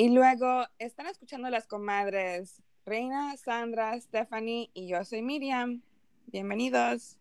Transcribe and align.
Y 0.00 0.08
luego 0.08 0.64
están 0.78 1.08
escuchando 1.08 1.50
las 1.50 1.66
comadres 1.66 2.62
Reina, 2.86 3.36
Sandra, 3.36 4.00
Stephanie 4.00 4.70
y 4.72 4.88
yo 4.88 5.04
soy 5.04 5.20
Miriam. 5.20 5.82
Bienvenidos. 6.28 7.18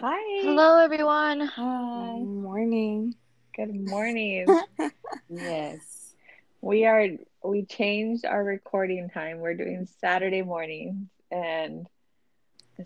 Hi. 0.00 0.44
Hello, 0.44 0.78
everyone. 0.78 1.46
Hi. 1.46 2.20
Good 2.20 2.26
morning. 2.26 3.14
Good 3.54 3.74
morning. 3.74 4.46
yes. 5.28 6.14
We 6.62 6.86
are 6.86 7.08
we 7.44 7.66
changed 7.66 8.24
our 8.24 8.42
recording 8.42 9.10
time. 9.10 9.40
We're 9.40 9.58
doing 9.58 9.86
Saturday 10.00 10.40
mornings 10.40 11.10
and 11.30 11.86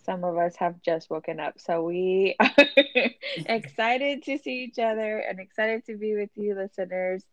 some 0.00 0.24
of 0.24 0.36
us 0.36 0.56
have 0.56 0.82
just 0.82 1.10
woken 1.10 1.40
up. 1.40 1.54
So 1.58 1.82
we 1.82 2.36
are 2.40 2.50
excited 3.46 4.22
to 4.24 4.38
see 4.38 4.64
each 4.64 4.78
other 4.78 5.18
and 5.18 5.40
excited 5.40 5.84
to 5.86 5.96
be 5.96 6.14
with 6.14 6.30
you 6.36 6.54
listeners. 6.54 7.24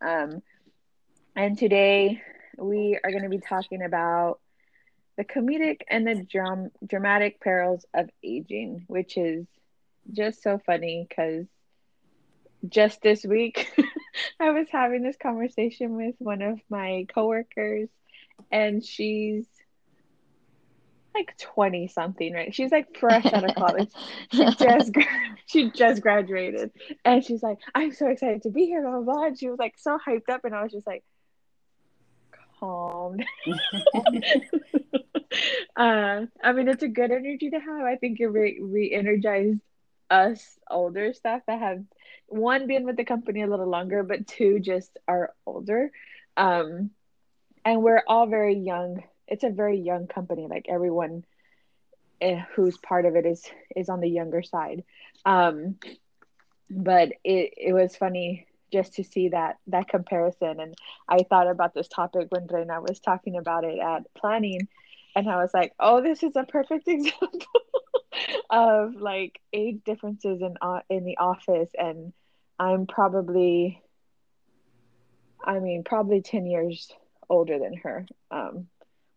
Um, 0.00 0.42
and 1.36 1.58
today 1.58 2.22
we 2.58 2.98
are 3.02 3.10
going 3.10 3.24
to 3.24 3.28
be 3.28 3.40
talking 3.40 3.82
about 3.82 4.40
the 5.16 5.24
comedic 5.24 5.82
and 5.88 6.06
the 6.06 6.24
dram- 6.30 6.70
dramatic 6.86 7.40
perils 7.40 7.84
of 7.94 8.08
aging, 8.24 8.84
which 8.88 9.16
is 9.16 9.46
just 10.12 10.42
so 10.42 10.58
funny 10.66 11.06
because 11.08 11.46
just 12.68 13.02
this 13.02 13.24
week 13.24 13.72
I 14.40 14.50
was 14.50 14.68
having 14.70 15.02
this 15.02 15.16
conversation 15.16 15.96
with 15.96 16.14
one 16.18 16.42
of 16.42 16.60
my 16.70 17.06
coworkers, 17.14 17.88
and 18.50 18.84
she's 18.84 19.46
like 21.14 21.36
20 21.38 21.88
something 21.88 22.32
right? 22.32 22.54
She's 22.54 22.70
like 22.70 22.96
fresh 22.96 23.26
out 23.26 23.48
of 23.48 23.54
college. 23.56 23.90
She 24.32 24.44
just 24.44 24.92
she 25.46 25.70
just 25.70 26.02
graduated. 26.02 26.70
And 27.04 27.24
she's 27.24 27.42
like 27.42 27.58
i'm 27.74 27.92
so 27.92 28.08
excited 28.08 28.42
to 28.42 28.50
be 28.50 28.66
here 28.66 28.82
blah, 28.82 29.00
blah, 29.00 29.14
blah. 29.14 29.26
and 29.26 29.38
she 29.38 29.48
was 29.48 29.58
like 29.58 29.74
so 29.78 29.98
hyped 30.06 30.28
up 30.28 30.44
and 30.44 30.54
i 30.54 30.62
was 30.62 30.72
just 30.72 30.86
like 30.86 31.02
calm 32.60 33.16
uh 35.76 36.26
i 36.42 36.52
mean 36.52 36.68
it's 36.68 36.82
a 36.82 36.88
good 36.88 37.10
energy 37.10 37.50
to 37.50 37.58
have. 37.58 37.84
I 37.84 37.96
think 37.96 38.20
it 38.20 38.26
re- 38.26 38.60
re-energized 38.60 39.60
us 40.10 40.58
older 40.68 41.12
staff 41.14 41.42
that 41.46 41.60
have 41.60 41.82
one 42.26 42.66
been 42.66 42.84
with 42.84 42.96
the 42.96 43.04
company 43.04 43.42
a 43.42 43.46
little 43.46 43.68
longer 43.68 44.02
but 44.02 44.26
two 44.26 44.58
just 44.60 44.90
are 45.08 45.32
older. 45.46 45.90
Um 46.36 46.90
and 47.64 47.82
we're 47.82 48.02
all 48.06 48.26
very 48.26 48.56
young 48.56 49.02
it's 49.30 49.44
a 49.44 49.50
very 49.50 49.78
young 49.78 50.06
company 50.08 50.46
like 50.50 50.66
everyone 50.68 51.24
eh, 52.20 52.42
who's 52.54 52.76
part 52.78 53.06
of 53.06 53.16
it 53.16 53.26
is 53.26 53.44
is 53.76 53.88
on 53.88 54.00
the 54.00 54.10
younger 54.10 54.42
side. 54.42 54.84
Um 55.24 55.76
but 56.70 57.10
it 57.24 57.54
it 57.56 57.72
was 57.72 57.96
funny 57.96 58.46
just 58.72 58.94
to 58.94 59.04
see 59.04 59.28
that 59.30 59.56
that 59.68 59.88
comparison. 59.88 60.60
And 60.60 60.74
i 61.08 61.22
thought 61.22 61.48
about 61.48 61.74
this 61.74 61.88
topic 61.88 62.28
when 62.30 62.46
Reina 62.46 62.80
was 62.80 63.00
talking 63.00 63.36
about 63.36 63.64
it 63.64 63.78
at 63.78 64.12
planning. 64.14 64.68
And 65.16 65.28
i 65.30 65.36
was 65.36 65.52
like 65.54 65.72
oh 65.80 66.02
this 66.02 66.22
is 66.22 66.36
a 66.36 66.44
perfect 66.44 66.88
example 66.88 67.62
of 68.50 68.94
like 68.96 69.40
age 69.52 69.80
differences 69.84 70.42
in 70.42 70.56
uh, 70.60 70.80
in 70.90 71.04
the 71.04 71.18
office. 71.18 71.70
And 71.78 72.12
i'm 72.58 72.86
probably 72.86 73.82
i 75.44 75.58
mean 75.60 75.84
probably 75.84 76.20
10 76.20 76.46
years 76.46 76.90
older 77.28 77.58
than 77.58 77.74
her. 77.78 78.06
Um 78.30 78.68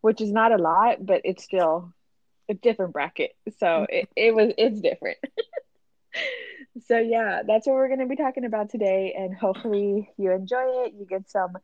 which 0.04 0.20
is 0.20 0.30
not 0.30 0.52
a 0.52 0.58
lot, 0.58 0.98
but 1.06 1.22
it's 1.24 1.42
still 1.42 1.90
a 2.50 2.52
different 2.52 2.92
bracket. 2.92 3.34
So 3.58 3.86
it, 3.88 4.06
it 4.14 4.34
was 4.34 4.52
it's 4.58 4.78
different. 4.82 5.16
so 6.86 6.98
yeah, 6.98 7.40
that's 7.46 7.66
what 7.66 7.72
we're 7.72 7.88
gonna 7.88 8.06
be 8.06 8.14
talking 8.14 8.44
about 8.44 8.68
today, 8.68 9.14
and 9.16 9.34
hopefully 9.34 10.10
you 10.18 10.30
enjoy 10.30 10.84
it. 10.84 10.92
You 10.92 11.06
get 11.06 11.30
some 11.30 11.56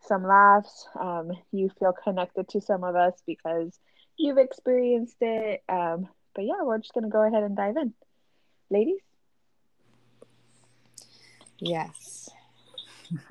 some 0.00 0.26
laughs. 0.26 0.88
Um, 0.98 1.32
you 1.52 1.70
feel 1.78 1.92
connected 1.92 2.48
to 2.48 2.62
some 2.62 2.84
of 2.84 2.96
us 2.96 3.22
because 3.26 3.78
you've 4.16 4.38
experienced 4.38 5.18
it. 5.20 5.62
Um, 5.68 6.08
but 6.34 6.46
yeah, 6.46 6.62
we're 6.62 6.78
just 6.78 6.94
gonna 6.94 7.10
go 7.10 7.20
ahead 7.20 7.42
and 7.42 7.54
dive 7.54 7.76
in, 7.76 7.92
ladies. 8.70 9.02
Yes. 11.58 12.30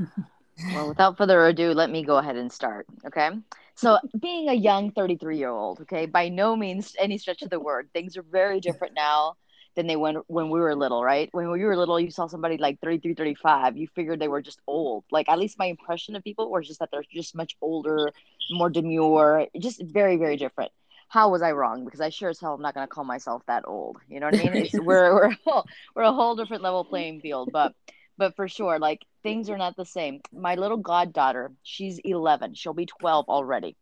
well, 0.76 0.90
without 0.90 1.18
further 1.18 1.44
ado, 1.44 1.72
let 1.72 1.90
me 1.90 2.04
go 2.04 2.18
ahead 2.18 2.36
and 2.36 2.52
start. 2.52 2.86
Okay. 3.08 3.32
So, 3.76 3.98
being 4.20 4.50
a 4.50 4.54
young 4.54 4.92
33 4.92 5.38
year 5.38 5.50
old, 5.50 5.82
okay, 5.82 6.06
by 6.06 6.30
no 6.30 6.56
means 6.56 6.96
any 7.00 7.18
stretch 7.18 7.42
of 7.42 7.50
the 7.50 7.60
word, 7.60 7.90
things 7.94 8.18
are 8.18 8.24
very 8.24 8.60
different 8.60 8.94
now 8.96 9.36
than 9.76 9.88
they 9.88 9.96
went 9.96 10.18
when 10.28 10.50
we 10.50 10.60
were 10.60 10.76
little, 10.76 11.04
right? 11.04 11.30
When 11.32 11.50
we 11.50 11.64
were 11.64 11.76
little, 11.76 12.00
you 12.00 12.12
saw 12.12 12.28
somebody 12.28 12.58
like 12.58 12.80
33, 12.82 13.16
35, 13.16 13.78
you 13.78 13.88
figured 13.96 14.20
they 14.20 14.28
were 14.28 14.42
just 14.42 14.60
old. 14.68 15.04
Like, 15.12 15.28
at 15.30 15.40
least 15.40 15.58
my 15.58 15.66
impression 15.66 16.16
of 16.16 16.24
people 16.24 16.52
was 16.52 16.68
just 16.68 16.80
that 16.80 16.90
they're 16.92 17.04
just 17.12 17.36
much 17.36 17.56
older, 17.62 18.12
more 18.52 18.70
demure, 18.70 19.48
just 19.60 19.82
very, 19.84 20.18
very 20.18 20.38
different. 20.38 20.72
How 21.08 21.30
was 21.30 21.42
I 21.42 21.52
wrong? 21.52 21.86
Because 21.86 22.02
I 22.02 22.10
sure 22.10 22.30
as 22.30 22.40
hell 22.40 22.54
am 22.54 22.62
not 22.62 22.74
going 22.74 22.88
to 22.88 22.92
call 22.92 23.04
myself 23.04 23.44
that 23.48 23.64
old. 23.68 23.98
You 24.08 24.20
know 24.20 24.28
what 24.28 24.40
I 24.40 24.50
mean? 24.50 24.70
We're, 24.74 25.14
we're, 25.16 25.64
we're 25.96 26.04
a 26.04 26.14
whole 26.14 26.36
different 26.36 26.64
level 26.64 26.86
playing 26.86 27.22
field. 27.22 27.50
But 27.52 27.74
but 28.18 28.36
for 28.36 28.48
sure 28.48 28.80
like 28.80 29.06
things 29.24 29.50
are 29.50 29.58
not 29.58 29.76
the 29.76 29.86
same. 29.86 30.22
My 30.32 30.56
little 30.56 30.78
goddaughter 30.78 31.52
she's 31.64 32.00
11 32.00 32.54
she'll 32.56 32.74
be 32.74 32.86
12 32.86 33.28
already 33.30 33.76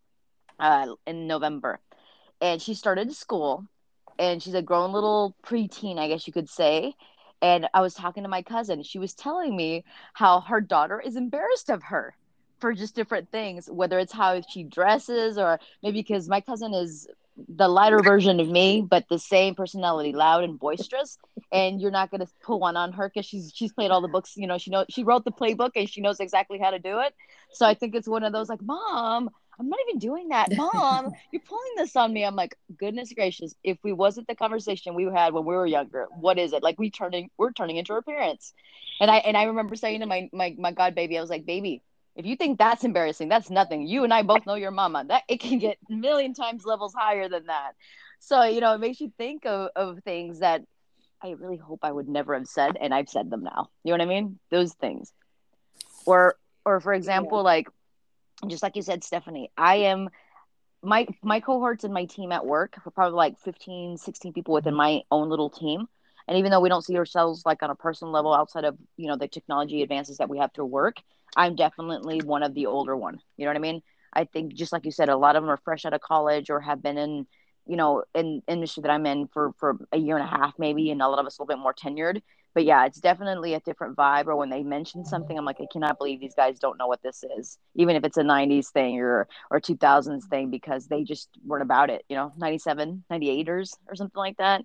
uh, 0.59 0.87
in 1.07 1.27
november. 1.27 1.79
And 2.41 2.61
she 2.61 2.73
started 2.73 3.13
school 3.13 3.65
and 4.19 4.41
she's 4.41 4.53
a 4.53 4.61
grown 4.61 4.91
little 4.93 5.35
preteen 5.43 5.97
i 5.97 6.07
guess 6.07 6.27
you 6.27 6.33
could 6.33 6.49
say. 6.49 6.93
And 7.41 7.67
i 7.73 7.81
was 7.81 7.93
talking 7.93 8.23
to 8.23 8.29
my 8.29 8.41
cousin. 8.43 8.83
She 8.83 8.99
was 8.99 9.13
telling 9.13 9.55
me 9.55 9.83
how 10.13 10.41
her 10.41 10.61
daughter 10.61 10.99
is 10.99 11.15
embarrassed 11.15 11.69
of 11.69 11.83
her 11.83 12.15
for 12.59 12.73
just 12.73 12.95
different 12.95 13.31
things 13.31 13.67
whether 13.71 13.97
it's 13.97 14.13
how 14.13 14.39
she 14.41 14.63
dresses 14.63 15.37
or 15.37 15.59
maybe 15.81 15.99
because 15.99 16.29
my 16.29 16.39
cousin 16.41 16.73
is 16.75 17.07
the 17.47 17.67
lighter 17.67 18.01
version 18.01 18.39
of 18.39 18.49
me, 18.49 18.85
but 18.87 19.05
the 19.09 19.19
same 19.19 19.55
personality, 19.55 20.13
loud 20.13 20.43
and 20.43 20.59
boisterous. 20.59 21.17
And 21.51 21.81
you're 21.81 21.91
not 21.91 22.11
gonna 22.11 22.27
pull 22.43 22.59
one 22.59 22.77
on 22.77 22.93
her 22.93 23.09
because 23.09 23.25
she's 23.25 23.51
she's 23.53 23.73
played 23.73 23.91
all 23.91 24.01
the 24.01 24.07
books. 24.07 24.33
You 24.35 24.47
know, 24.47 24.57
she 24.57 24.71
know 24.71 24.85
she 24.89 25.03
wrote 25.03 25.25
the 25.25 25.31
playbook 25.31 25.71
and 25.75 25.89
she 25.89 26.01
knows 26.01 26.19
exactly 26.19 26.59
how 26.59 26.71
to 26.71 26.79
do 26.79 26.99
it. 26.99 27.13
So 27.53 27.65
I 27.65 27.73
think 27.73 27.95
it's 27.95 28.07
one 28.07 28.23
of 28.23 28.33
those 28.33 28.49
like, 28.49 28.61
mom, 28.61 29.29
I'm 29.59 29.69
not 29.69 29.79
even 29.87 29.99
doing 29.99 30.29
that, 30.29 30.49
mom. 30.55 31.11
You're 31.31 31.41
pulling 31.41 31.73
this 31.77 31.95
on 31.95 32.13
me. 32.13 32.23
I'm 32.23 32.35
like, 32.35 32.55
goodness 32.77 33.13
gracious! 33.13 33.53
If 33.63 33.77
we 33.83 33.93
wasn't 33.93 34.27
the 34.27 34.35
conversation 34.35 34.95
we 34.95 35.05
had 35.05 35.33
when 35.33 35.45
we 35.45 35.55
were 35.55 35.65
younger, 35.65 36.07
what 36.19 36.37
is 36.37 36.53
it 36.53 36.63
like? 36.63 36.79
We 36.79 36.89
turning 36.89 37.29
we're 37.37 37.51
turning 37.51 37.77
into 37.77 37.93
our 37.93 38.01
parents. 38.01 38.53
And 38.99 39.11
I 39.11 39.17
and 39.17 39.37
I 39.37 39.43
remember 39.43 39.75
saying 39.75 40.01
to 40.01 40.05
my 40.05 40.29
my 40.33 40.55
my 40.57 40.71
god 40.71 40.95
baby, 40.95 41.17
I 41.17 41.21
was 41.21 41.29
like, 41.29 41.45
baby, 41.45 41.81
if 42.15 42.25
you 42.25 42.35
think 42.35 42.57
that's 42.57 42.83
embarrassing, 42.83 43.29
that's 43.29 43.49
nothing. 43.49 43.87
You 43.87 44.03
and 44.03 44.13
I 44.13 44.21
both 44.23 44.45
know 44.45 44.55
your 44.55 44.71
mama. 44.71 45.05
That 45.07 45.23
it 45.27 45.39
can 45.39 45.59
get 45.59 45.77
a 45.89 45.93
million 45.93 46.33
times 46.33 46.65
levels 46.65 46.93
higher 46.93 47.29
than 47.29 47.45
that. 47.47 47.71
So, 48.19 48.43
you 48.43 48.61
know, 48.61 48.73
it 48.73 48.79
makes 48.79 49.01
you 49.01 49.11
think 49.17 49.45
of, 49.45 49.69
of 49.75 49.99
things 50.03 50.39
that 50.39 50.61
I 51.23 51.31
really 51.31 51.57
hope 51.57 51.79
I 51.83 51.91
would 51.91 52.07
never 52.07 52.33
have 52.33 52.47
said, 52.47 52.77
and 52.79 52.93
I've 52.93 53.09
said 53.09 53.29
them 53.29 53.43
now. 53.43 53.69
You 53.83 53.91
know 53.91 53.93
what 53.93 54.01
I 54.01 54.05
mean? 54.05 54.39
Those 54.49 54.73
things. 54.73 55.13
Or 56.05 56.35
or 56.65 56.79
for 56.79 56.93
example, 56.93 57.39
yeah. 57.39 57.43
like 57.43 57.67
just 58.47 58.63
like 58.63 58.75
you 58.75 58.81
said, 58.81 59.03
Stephanie, 59.03 59.51
I 59.57 59.75
am 59.75 60.09
my 60.81 61.07
my 61.23 61.39
cohorts 61.39 61.83
and 61.83 61.93
my 61.93 62.05
team 62.05 62.31
at 62.31 62.45
work 62.45 62.75
for 62.83 62.91
probably 62.91 63.15
like 63.15 63.39
15, 63.39 63.97
16 63.97 64.33
people 64.33 64.53
within 64.53 64.71
mm-hmm. 64.71 64.77
my 64.77 65.01
own 65.11 65.29
little 65.29 65.49
team. 65.49 65.87
And 66.31 66.37
even 66.37 66.49
though 66.49 66.61
we 66.61 66.69
don't 66.69 66.85
see 66.85 66.95
ourselves 66.95 67.43
like 67.45 67.61
on 67.61 67.71
a 67.71 67.75
personal 67.75 68.13
level 68.13 68.33
outside 68.33 68.63
of, 68.63 68.77
you 68.95 69.09
know, 69.09 69.17
the 69.17 69.27
technology 69.27 69.83
advances 69.83 70.17
that 70.19 70.29
we 70.29 70.37
have 70.37 70.53
through 70.53 70.67
work, 70.67 70.95
I'm 71.35 71.57
definitely 71.57 72.21
one 72.21 72.41
of 72.41 72.53
the 72.53 72.67
older 72.67 72.95
one. 72.95 73.19
You 73.35 73.43
know 73.43 73.49
what 73.49 73.57
I 73.57 73.59
mean? 73.59 73.81
I 74.13 74.23
think 74.23 74.53
just 74.53 74.71
like 74.71 74.85
you 74.85 74.91
said, 74.91 75.09
a 75.09 75.17
lot 75.17 75.35
of 75.35 75.43
them 75.43 75.49
are 75.49 75.59
fresh 75.65 75.83
out 75.83 75.93
of 75.93 75.99
college 75.99 76.49
or 76.49 76.61
have 76.61 76.81
been 76.81 76.97
in, 76.97 77.27
you 77.67 77.75
know, 77.75 78.03
in 78.15 78.43
industry 78.47 78.79
that 78.83 78.91
I'm 78.91 79.05
in 79.05 79.27
for 79.27 79.51
for 79.59 79.77
a 79.91 79.97
year 79.97 80.15
and 80.15 80.25
a 80.25 80.29
half 80.29 80.53
maybe, 80.57 80.89
and 80.89 81.01
a 81.01 81.09
lot 81.09 81.19
of 81.19 81.25
us 81.25 81.37
a 81.37 81.41
little 81.41 81.53
bit 81.53 81.61
more 81.61 81.73
tenured. 81.73 82.21
But 82.53 82.63
yeah, 82.63 82.85
it's 82.85 83.01
definitely 83.01 83.53
a 83.55 83.59
different 83.59 83.97
vibe. 83.97 84.27
Or 84.27 84.37
when 84.37 84.49
they 84.49 84.63
mention 84.63 85.03
something, 85.03 85.37
I'm 85.37 85.43
like, 85.43 85.59
I 85.59 85.67
cannot 85.69 85.97
believe 85.97 86.21
these 86.21 86.35
guys 86.35 86.59
don't 86.59 86.77
know 86.77 86.87
what 86.87 87.03
this 87.03 87.25
is, 87.37 87.57
even 87.75 87.97
if 87.97 88.05
it's 88.05 88.15
a 88.15 88.23
'90s 88.23 88.69
thing 88.69 89.01
or 89.01 89.27
or 89.49 89.59
2000s 89.59 90.29
thing, 90.29 90.49
because 90.49 90.87
they 90.87 91.03
just 91.03 91.27
weren't 91.45 91.63
about 91.63 91.89
it. 91.89 92.05
You 92.07 92.15
know, 92.15 92.31
'97, 92.37 93.03
'98ers 93.11 93.73
or 93.89 93.95
something 93.97 94.17
like 94.17 94.37
that. 94.37 94.63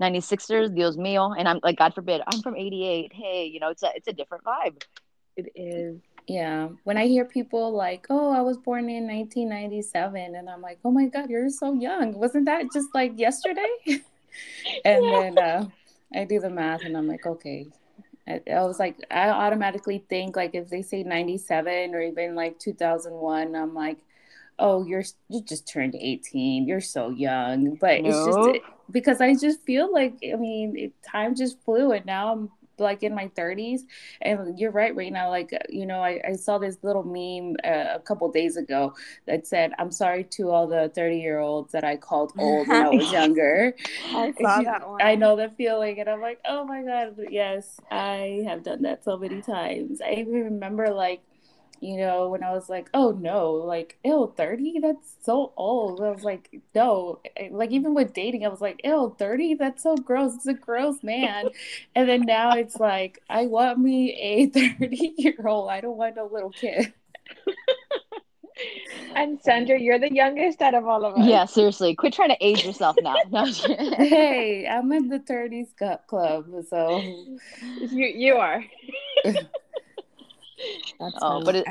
96ers, 0.00 0.74
Dios 0.74 0.96
mío. 0.96 1.34
And 1.38 1.48
I'm 1.48 1.60
like, 1.62 1.78
God 1.78 1.94
forbid, 1.94 2.22
I'm 2.26 2.40
from 2.40 2.56
88. 2.56 3.12
Hey, 3.12 3.46
you 3.46 3.60
know, 3.60 3.70
it's 3.70 3.82
a, 3.82 3.90
it's 3.94 4.08
a 4.08 4.12
different 4.12 4.44
vibe. 4.44 4.82
It 5.36 5.52
is. 5.54 6.00
Yeah. 6.26 6.68
When 6.84 6.98
I 6.98 7.06
hear 7.06 7.24
people 7.24 7.72
like, 7.72 8.06
oh, 8.10 8.30
I 8.30 8.42
was 8.42 8.58
born 8.58 8.90
in 8.90 9.06
1997, 9.06 10.34
and 10.34 10.50
I'm 10.50 10.60
like, 10.60 10.78
oh 10.84 10.90
my 10.90 11.06
God, 11.06 11.30
you're 11.30 11.48
so 11.48 11.72
young. 11.72 12.12
Wasn't 12.12 12.44
that 12.44 12.72
just 12.72 12.88
like 12.94 13.18
yesterday? 13.18 13.68
and 14.84 15.04
yeah. 15.04 15.20
then 15.20 15.38
uh, 15.38 15.68
I 16.14 16.24
do 16.24 16.38
the 16.38 16.50
math 16.50 16.84
and 16.84 16.96
I'm 16.96 17.08
like, 17.08 17.26
okay. 17.26 17.66
I, 18.26 18.42
I 18.52 18.60
was 18.64 18.78
like, 18.78 18.96
I 19.10 19.30
automatically 19.30 20.04
think 20.08 20.36
like 20.36 20.54
if 20.54 20.68
they 20.68 20.82
say 20.82 21.02
97 21.02 21.94
or 21.94 22.02
even 22.02 22.34
like 22.34 22.58
2001, 22.58 23.56
I'm 23.56 23.74
like, 23.74 23.98
oh, 24.58 24.84
you're 24.84 25.04
you 25.28 25.42
just 25.42 25.68
turned 25.68 25.94
18. 25.94 26.66
You're 26.66 26.80
so 26.80 27.10
young. 27.10 27.76
But 27.76 28.02
no. 28.02 28.08
it's 28.08 28.36
just 28.36 28.66
because 28.90 29.20
I 29.20 29.34
just 29.34 29.62
feel 29.64 29.92
like, 29.92 30.14
I 30.22 30.36
mean, 30.36 30.76
it, 30.76 30.92
time 31.02 31.34
just 31.34 31.62
flew 31.64 31.92
and 31.92 32.04
now 32.06 32.32
I'm 32.32 32.50
like 32.80 33.02
in 33.02 33.14
my 33.14 33.28
30s. 33.36 33.80
And 34.22 34.58
you're 34.58 34.70
right, 34.70 34.94
right 34.94 35.12
now. 35.12 35.30
Like, 35.30 35.52
you 35.68 35.86
know, 35.86 36.00
I, 36.00 36.20
I 36.26 36.32
saw 36.34 36.58
this 36.58 36.78
little 36.82 37.02
meme 37.02 37.56
uh, 37.64 37.96
a 37.96 38.00
couple 38.00 38.30
days 38.30 38.56
ago 38.56 38.94
that 39.26 39.46
said, 39.46 39.72
I'm 39.78 39.90
sorry 39.90 40.24
to 40.24 40.50
all 40.50 40.66
the 40.66 40.90
30 40.94 41.18
year 41.18 41.40
olds 41.40 41.72
that 41.72 41.84
I 41.84 41.96
called 41.96 42.32
old 42.38 42.68
when 42.68 42.82
I 42.82 42.88
was 42.88 43.10
younger. 43.12 43.74
I 44.06 44.32
saw 44.40 44.62
that 44.62 44.88
one. 44.88 45.02
I 45.02 45.14
know 45.14 45.36
the 45.36 45.50
feeling. 45.56 46.00
And 46.00 46.08
I'm 46.08 46.20
like, 46.20 46.40
oh 46.46 46.64
my 46.64 46.82
God, 46.82 47.16
yes, 47.30 47.78
I 47.90 48.44
have 48.46 48.62
done 48.62 48.82
that 48.82 49.04
so 49.04 49.16
many 49.16 49.42
times. 49.42 50.00
I 50.00 50.12
even 50.12 50.44
remember 50.44 50.90
like, 50.90 51.20
you 51.80 51.96
know, 51.96 52.28
when 52.28 52.42
I 52.42 52.52
was 52.52 52.68
like, 52.68 52.88
oh 52.94 53.12
no, 53.12 53.52
like, 53.52 53.98
ew, 54.04 54.32
30? 54.36 54.80
That's 54.80 55.14
so 55.22 55.52
old. 55.56 56.00
I 56.00 56.10
was 56.10 56.24
like, 56.24 56.60
no. 56.74 57.20
Eh, 57.36 57.48
like, 57.50 57.70
even 57.70 57.94
with 57.94 58.12
dating, 58.12 58.44
I 58.44 58.48
was 58.48 58.60
like, 58.60 58.80
ew, 58.84 59.14
30? 59.18 59.54
That's 59.54 59.82
so 59.82 59.96
gross. 59.96 60.34
It's 60.34 60.46
a 60.46 60.54
gross 60.54 61.02
man. 61.02 61.48
and 61.94 62.08
then 62.08 62.22
now 62.22 62.52
it's 62.52 62.76
like, 62.76 63.22
I 63.28 63.46
want 63.46 63.78
me 63.78 64.12
a 64.14 64.46
30 64.78 65.14
year 65.16 65.36
old. 65.46 65.70
I 65.70 65.80
don't 65.80 65.96
want 65.96 66.18
a 66.18 66.24
little 66.24 66.50
kid. 66.50 66.92
and 69.14 69.40
Sandra, 69.42 69.78
you're 69.78 69.98
the 69.98 70.12
youngest 70.12 70.60
out 70.62 70.74
of 70.74 70.86
all 70.86 71.04
of 71.04 71.14
us. 71.14 71.26
Yeah, 71.26 71.44
seriously. 71.44 71.94
Quit 71.94 72.12
trying 72.12 72.30
to 72.30 72.36
age 72.40 72.64
yourself 72.64 72.96
now. 73.00 73.14
No, 73.30 73.44
hey, 73.44 74.66
I'm 74.66 74.90
in 74.92 75.08
the 75.08 75.20
30s 75.20 75.68
club, 76.06 76.46
so. 76.68 76.98
You, 76.98 78.06
you 78.06 78.34
are. 78.34 78.64
That's 80.98 81.18
Oh, 81.22 81.40
but 81.40 81.56
it- 81.56 81.66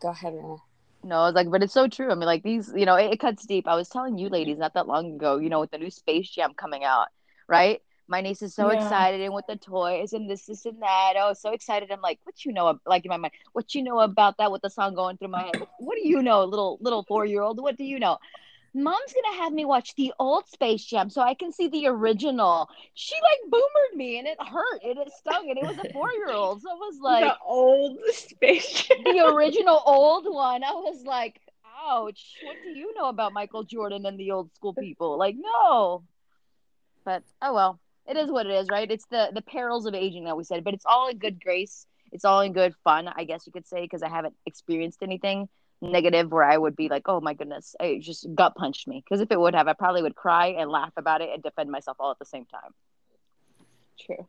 go 0.00 0.08
ahead, 0.08 0.34
Reina. 0.34 0.56
No, 1.02 1.26
it's 1.26 1.34
like, 1.34 1.50
but 1.50 1.62
it's 1.62 1.72
so 1.72 1.88
true. 1.88 2.10
I 2.10 2.14
mean, 2.14 2.26
like 2.26 2.42
these, 2.42 2.70
you 2.76 2.84
know, 2.84 2.96
it, 2.96 3.12
it 3.12 3.20
cuts 3.20 3.46
deep. 3.46 3.66
I 3.66 3.74
was 3.74 3.88
telling 3.88 4.18
you 4.18 4.28
ladies 4.28 4.58
not 4.58 4.74
that 4.74 4.86
long 4.86 5.14
ago, 5.14 5.38
you 5.38 5.48
know, 5.48 5.60
with 5.60 5.70
the 5.70 5.78
new 5.78 5.90
Space 5.90 6.28
Jam 6.30 6.52
coming 6.54 6.84
out, 6.84 7.08
right? 7.48 7.80
My 8.06 8.20
niece 8.20 8.42
is 8.42 8.54
so 8.54 8.68
Yeah. 8.68 8.74
excited 8.74 9.20
and 9.20 9.32
with 9.32 9.46
the 9.46 9.56
toys 9.56 10.12
and 10.12 10.28
this, 10.28 10.44
this, 10.46 10.66
and 10.66 10.82
that. 10.82 11.14
Oh, 11.16 11.32
so 11.32 11.52
excited. 11.52 11.90
I'm 11.90 12.00
like, 12.02 12.18
what 12.24 12.44
you 12.44 12.52
know, 12.52 12.78
like 12.84 13.04
in 13.04 13.08
my 13.08 13.16
mind, 13.16 13.32
what 13.52 13.74
you 13.74 13.82
know 13.82 14.00
about 14.00 14.36
that 14.38 14.52
with 14.52 14.62
the 14.62 14.68
song 14.70 14.94
going 14.94 15.16
through 15.16 15.28
my 15.28 15.42
head? 15.44 15.56
What 15.78 15.96
do 15.96 16.06
you 16.06 16.22
know, 16.22 16.44
little 16.44 16.78
little 16.82 17.04
four 17.04 17.24
year 17.24 17.40
old? 17.42 17.60
What 17.62 17.76
do 17.76 17.84
you 17.84 17.98
know? 17.98 18.18
Mom's 18.72 19.12
gonna 19.12 19.36
have 19.42 19.52
me 19.52 19.64
watch 19.64 19.94
the 19.96 20.12
old 20.18 20.48
Space 20.48 20.84
Jam 20.84 21.10
so 21.10 21.20
I 21.20 21.34
can 21.34 21.52
see 21.52 21.68
the 21.68 21.86
original. 21.88 22.68
She 22.94 23.14
like 23.16 23.50
boomered 23.50 23.96
me 23.96 24.18
and 24.18 24.28
it 24.28 24.38
hurt 24.40 24.82
and 24.84 24.98
it 24.98 25.10
stung 25.12 25.50
and 25.50 25.58
it 25.58 25.64
was 25.64 25.78
a 25.78 25.88
four 25.92 26.12
year 26.12 26.30
old. 26.30 26.62
So 26.62 26.70
it 26.70 26.78
was 26.78 26.98
like 27.00 27.24
the 27.24 27.36
old 27.44 27.98
space 28.12 28.84
Jam. 28.84 28.98
the 29.04 29.26
original 29.26 29.82
old 29.84 30.26
one. 30.32 30.62
I 30.62 30.70
was 30.72 31.02
like, 31.04 31.40
ouch, 31.84 32.36
what 32.44 32.56
do 32.62 32.70
you 32.70 32.94
know 32.94 33.08
about 33.08 33.32
Michael 33.32 33.64
Jordan 33.64 34.06
and 34.06 34.18
the 34.18 34.30
old 34.30 34.54
school 34.54 34.74
people? 34.74 35.18
Like, 35.18 35.36
no. 35.36 36.04
But 37.04 37.24
oh 37.42 37.54
well. 37.54 37.80
It 38.06 38.16
is 38.16 38.30
what 38.30 38.46
it 38.46 38.52
is, 38.52 38.68
right? 38.68 38.90
It's 38.90 39.06
the 39.06 39.30
the 39.32 39.42
perils 39.42 39.86
of 39.86 39.94
aging 39.94 40.24
that 40.24 40.36
we 40.36 40.42
said, 40.44 40.64
but 40.64 40.74
it's 40.74 40.86
all 40.86 41.08
in 41.08 41.18
good 41.18 41.40
grace. 41.42 41.86
It's 42.12 42.24
all 42.24 42.40
in 42.40 42.52
good 42.52 42.74
fun, 42.82 43.06
I 43.06 43.22
guess 43.24 43.46
you 43.46 43.52
could 43.52 43.68
say, 43.68 43.82
because 43.82 44.02
I 44.02 44.08
haven't 44.08 44.34
experienced 44.46 45.02
anything 45.02 45.48
negative 45.82 46.30
where 46.30 46.44
I 46.44 46.56
would 46.56 46.76
be 46.76 46.88
like, 46.88 47.02
oh 47.06 47.20
my 47.20 47.34
goodness, 47.34 47.74
it 47.80 48.00
just 48.00 48.26
gut 48.34 48.54
punched 48.54 48.86
me. 48.86 49.02
Because 49.04 49.20
if 49.20 49.30
it 49.30 49.40
would 49.40 49.54
have, 49.54 49.68
I 49.68 49.72
probably 49.72 50.02
would 50.02 50.14
cry 50.14 50.48
and 50.48 50.70
laugh 50.70 50.92
about 50.96 51.20
it 51.20 51.30
and 51.32 51.42
defend 51.42 51.70
myself 51.70 51.96
all 52.00 52.10
at 52.10 52.18
the 52.18 52.24
same 52.24 52.46
time. 52.46 52.72
True. 53.98 54.26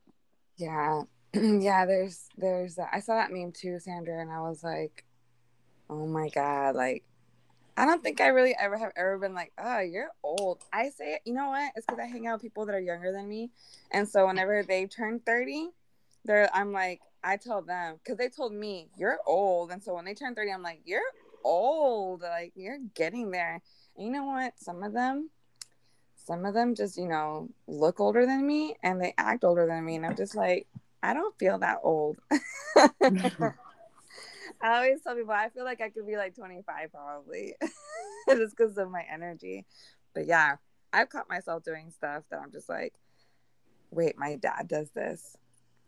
Yeah, 0.56 1.02
yeah. 1.34 1.86
There's, 1.86 2.26
there's. 2.36 2.78
I 2.78 3.00
saw 3.00 3.16
that 3.16 3.32
meme 3.32 3.52
too, 3.52 3.78
Sandra, 3.78 4.20
and 4.20 4.30
I 4.30 4.40
was 4.40 4.62
like, 4.62 5.04
oh 5.90 6.06
my 6.06 6.28
god, 6.28 6.74
like. 6.74 7.04
I 7.74 7.86
don't 7.86 8.02
think 8.02 8.20
I 8.20 8.26
really 8.26 8.54
ever 8.60 8.76
have 8.76 8.92
ever 8.96 9.18
been 9.18 9.34
like, 9.34 9.50
oh, 9.56 9.78
you're 9.78 10.10
old. 10.22 10.58
I 10.74 10.90
say, 10.90 11.20
you 11.24 11.32
know 11.32 11.48
what? 11.48 11.72
It's 11.74 11.86
because 11.86 12.00
I 12.00 12.06
hang 12.06 12.26
out 12.26 12.34
with 12.34 12.42
people 12.42 12.66
that 12.66 12.74
are 12.74 12.80
younger 12.80 13.12
than 13.12 13.26
me, 13.26 13.50
and 13.90 14.06
so 14.06 14.26
whenever 14.26 14.62
they 14.62 14.84
turn 14.84 15.20
thirty, 15.20 15.70
they're 16.26 16.50
I'm 16.54 16.72
like, 16.72 17.00
I 17.24 17.38
tell 17.38 17.62
them 17.62 17.96
because 17.96 18.18
they 18.18 18.28
told 18.28 18.52
me 18.52 18.90
you're 18.98 19.18
old, 19.26 19.70
and 19.70 19.82
so 19.82 19.94
when 19.94 20.04
they 20.04 20.12
turn 20.12 20.34
thirty, 20.34 20.52
I'm 20.52 20.62
like, 20.62 20.82
you're 20.84 21.00
old. 21.44 22.22
Like 22.22 22.52
you're 22.54 22.78
getting 22.94 23.30
there. 23.30 23.60
And 23.96 24.06
you 24.06 24.12
know 24.12 24.24
what? 24.24 24.54
Some 24.58 24.82
of 24.82 24.92
them, 24.92 25.30
some 26.16 26.44
of 26.44 26.54
them 26.54 26.74
just 26.74 26.96
you 26.96 27.08
know 27.08 27.48
look 27.66 28.00
older 28.00 28.26
than 28.26 28.46
me, 28.46 28.76
and 28.82 29.00
they 29.00 29.14
act 29.18 29.44
older 29.44 29.66
than 29.66 29.84
me, 29.84 29.96
and 29.96 30.06
I'm 30.06 30.16
just 30.16 30.34
like, 30.34 30.66
I 31.02 31.14
don't 31.14 31.36
feel 31.38 31.58
that 31.58 31.78
old. 31.82 32.18
I 34.62 34.76
always 34.76 35.00
tell 35.02 35.16
people 35.16 35.32
I 35.32 35.48
feel 35.48 35.64
like 35.64 35.80
I 35.80 35.88
could 35.90 36.06
be 36.06 36.16
like 36.16 36.36
25 36.36 36.92
probably, 36.92 37.54
just 38.28 38.56
because 38.56 38.78
of 38.78 38.90
my 38.90 39.04
energy. 39.12 39.66
But 40.14 40.26
yeah, 40.26 40.56
I've 40.92 41.08
caught 41.08 41.28
myself 41.28 41.64
doing 41.64 41.90
stuff 41.90 42.22
that 42.30 42.40
I'm 42.40 42.52
just 42.52 42.68
like, 42.68 42.94
wait, 43.90 44.16
my 44.16 44.36
dad 44.36 44.68
does 44.68 44.90
this, 44.90 45.36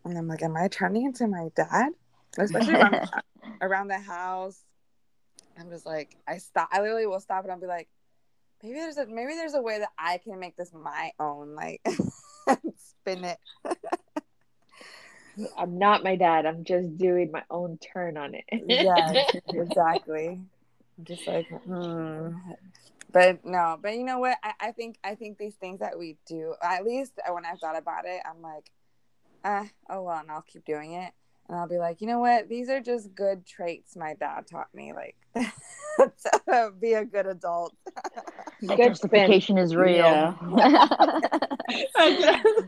and 0.03 0.17
I'm 0.17 0.27
like, 0.27 0.43
am 0.43 0.57
I 0.57 0.67
turning 0.67 1.05
into 1.05 1.27
my 1.27 1.49
dad? 1.55 1.93
Especially 2.37 2.73
around, 2.73 3.09
around 3.61 3.87
the 3.87 3.99
house. 3.99 4.59
I'm 5.57 5.69
just 5.69 5.85
like, 5.85 6.15
I 6.27 6.37
stop. 6.37 6.69
I 6.71 6.81
literally 6.81 7.05
will 7.05 7.19
stop 7.19 7.43
and 7.43 7.51
I'll 7.51 7.59
be 7.59 7.67
like, 7.67 7.87
maybe 8.63 8.79
there's 8.79 8.97
a 8.97 9.05
maybe 9.05 9.33
there's 9.33 9.53
a 9.53 9.61
way 9.61 9.79
that 9.79 9.89
I 9.97 10.17
can 10.17 10.39
make 10.39 10.55
this 10.57 10.71
my 10.73 11.11
own, 11.19 11.55
like 11.55 11.81
spin 12.77 13.23
it. 13.23 13.37
I'm 15.57 15.77
not 15.77 16.03
my 16.03 16.15
dad. 16.15 16.45
I'm 16.45 16.63
just 16.63 16.97
doing 16.97 17.31
my 17.31 17.43
own 17.49 17.77
turn 17.77 18.17
on 18.17 18.35
it. 18.35 18.45
yeah, 18.51 19.25
exactly. 19.53 20.39
I'm 20.97 21.05
just 21.05 21.27
like, 21.27 21.47
hmm. 21.49 22.29
But 23.11 23.45
no, 23.45 23.77
but 23.81 23.95
you 23.95 24.03
know 24.03 24.19
what? 24.19 24.37
I, 24.43 24.53
I 24.59 24.71
think 24.71 24.97
I 25.03 25.15
think 25.15 25.37
these 25.37 25.55
things 25.55 25.79
that 25.79 25.97
we 25.97 26.17
do, 26.25 26.55
at 26.61 26.85
least 26.85 27.13
when 27.29 27.45
I 27.45 27.53
thought 27.53 27.77
about 27.77 28.05
it, 28.05 28.21
I'm 28.25 28.41
like, 28.41 28.71
ah, 29.43 29.67
oh 29.89 30.03
well, 30.03 30.19
and 30.19 30.31
I'll 30.31 30.41
keep 30.41 30.65
doing 30.65 30.93
it. 30.93 31.13
And 31.47 31.57
I'll 31.57 31.67
be 31.67 31.77
like, 31.77 32.01
you 32.01 32.07
know 32.07 32.19
what? 32.19 32.49
These 32.49 32.69
are 32.69 32.81
just 32.81 33.13
good 33.13 33.45
traits 33.45 33.95
my 33.95 34.15
dad 34.15 34.47
taught 34.49 34.73
me, 34.73 34.93
like 34.93 35.15
to 35.99 36.71
be 36.79 36.93
a 36.93 37.05
good 37.05 37.27
adult. 37.27 37.75
Good 38.77 38.97
spin. 38.97 39.29
Is 39.57 39.75
real. 39.75 39.97
Yeah. 39.97 40.33
I 41.97 42.15
just- 42.19 42.65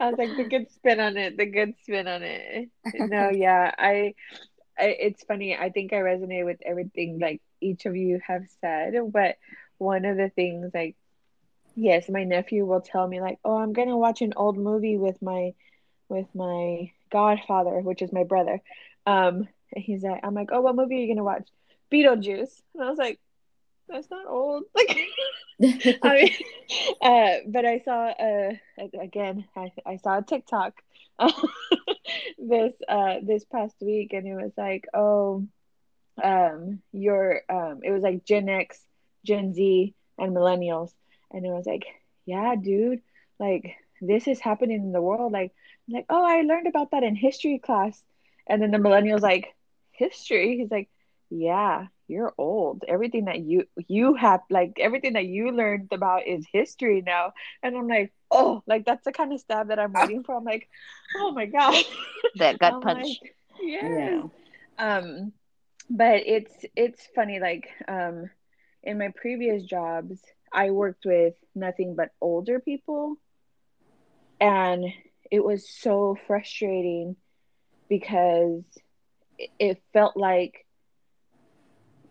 I 0.00 0.08
was 0.10 0.18
like 0.18 0.36
the 0.36 0.44
good 0.44 0.70
spin 0.70 1.00
on 1.00 1.16
it, 1.16 1.36
the 1.36 1.46
good 1.46 1.74
spin 1.82 2.06
on 2.06 2.22
it. 2.22 2.68
No, 2.94 3.30
yeah, 3.30 3.74
I, 3.76 4.14
I, 4.78 4.84
it's 4.84 5.24
funny. 5.24 5.56
I 5.56 5.70
think 5.70 5.92
I 5.92 5.96
resonate 5.96 6.44
with 6.44 6.58
everything 6.64 7.18
like 7.20 7.42
each 7.60 7.84
of 7.86 7.96
you 7.96 8.20
have 8.26 8.42
said. 8.60 8.94
But 9.10 9.36
one 9.78 10.04
of 10.04 10.16
the 10.16 10.28
things, 10.30 10.70
like, 10.72 10.94
yes, 11.74 12.08
my 12.08 12.22
nephew 12.24 12.64
will 12.64 12.80
tell 12.80 13.06
me 13.08 13.20
like, 13.20 13.38
"Oh, 13.44 13.56
I'm 13.56 13.72
gonna 13.72 13.96
watch 13.98 14.22
an 14.22 14.32
old 14.36 14.56
movie 14.56 14.96
with 14.96 15.20
my, 15.20 15.54
with 16.08 16.28
my 16.34 16.92
godfather, 17.10 17.80
which 17.80 18.02
is 18.02 18.12
my 18.12 18.24
brother." 18.24 18.60
Um, 19.06 19.48
and 19.72 19.84
he's 19.84 20.02
like, 20.02 20.20
"I'm 20.22 20.34
like, 20.34 20.50
oh, 20.52 20.60
what 20.60 20.76
movie 20.76 20.96
are 20.96 20.98
you 20.98 21.08
gonna 21.08 21.24
watch?" 21.24 21.48
Beetlejuice, 21.92 22.62
and 22.74 22.84
I 22.84 22.90
was 22.90 22.98
like, 22.98 23.20
"That's 23.88 24.10
not 24.10 24.26
old." 24.26 24.64
Like, 24.74 26.00
I 26.02 26.14
mean, 26.14 26.32
uh, 27.00 27.36
but 27.48 27.64
I 27.64 27.78
saw 27.84 28.08
uh 28.08 28.52
again 29.00 29.46
I, 29.56 29.72
I 29.86 29.96
saw 29.96 30.18
a 30.18 30.22
TikTok 30.22 30.74
this 32.38 32.74
uh 32.88 33.16
this 33.22 33.44
past 33.44 33.74
week 33.80 34.12
and 34.12 34.26
it 34.26 34.34
was 34.34 34.52
like 34.56 34.86
oh 34.92 35.46
um 36.22 36.82
your 36.92 37.40
um 37.48 37.80
it 37.82 37.90
was 37.90 38.02
like 38.02 38.24
Gen 38.24 38.48
X, 38.48 38.78
Gen 39.24 39.54
Z 39.54 39.94
and 40.18 40.36
millennials 40.36 40.92
and 41.32 41.44
it 41.44 41.50
was 41.50 41.66
like 41.66 41.86
yeah 42.26 42.54
dude 42.54 43.00
like 43.38 43.76
this 44.00 44.28
is 44.28 44.40
happening 44.40 44.80
in 44.82 44.92
the 44.92 45.00
world 45.00 45.32
like 45.32 45.52
like 45.88 46.06
oh 46.08 46.24
I 46.24 46.42
learned 46.42 46.66
about 46.66 46.90
that 46.92 47.02
in 47.02 47.14
history 47.14 47.58
class. 47.58 48.02
And 48.48 48.62
then 48.62 48.70
the 48.70 48.78
millennials 48.78 49.20
like 49.22 49.54
history? 49.92 50.58
He's 50.58 50.70
like 50.70 50.88
yeah 51.30 51.86
you're 52.08 52.32
old. 52.38 52.84
Everything 52.86 53.24
that 53.26 53.40
you 53.40 53.64
you 53.88 54.14
have 54.14 54.40
like 54.50 54.78
everything 54.78 55.14
that 55.14 55.26
you 55.26 55.50
learned 55.50 55.88
about 55.92 56.26
is 56.26 56.46
history 56.52 57.02
now. 57.04 57.32
And 57.62 57.76
i'm 57.76 57.88
like 57.88 58.12
oh 58.30 58.62
like 58.66 58.84
that's 58.84 59.04
the 59.04 59.12
kind 59.12 59.32
of 59.32 59.40
stab 59.40 59.68
that 59.68 59.78
i'm 59.78 59.92
waiting 59.92 60.22
for. 60.24 60.36
I'm 60.36 60.44
like 60.44 60.68
oh 61.16 61.32
my 61.32 61.46
god. 61.46 61.84
That 62.36 62.58
gut 62.58 62.80
punch. 62.80 63.20
like, 63.22 63.34
yes. 63.60 63.84
Yeah. 63.84 64.22
um 64.78 65.32
but 65.90 66.22
it's 66.26 66.64
it's 66.76 67.06
funny 67.14 67.40
like 67.40 67.68
um 67.88 68.30
in 68.82 68.98
my 68.98 69.08
previous 69.14 69.62
jobs 69.64 70.20
i 70.52 70.70
worked 70.70 71.04
with 71.04 71.34
nothing 71.54 71.94
but 71.94 72.10
older 72.20 72.60
people. 72.60 73.16
And 74.40 74.84
it 75.30 75.44
was 75.44 75.68
so 75.68 76.16
frustrating 76.26 77.16
because 77.88 78.62
it, 79.58 79.82
felt 79.92 80.16
like 80.16 80.66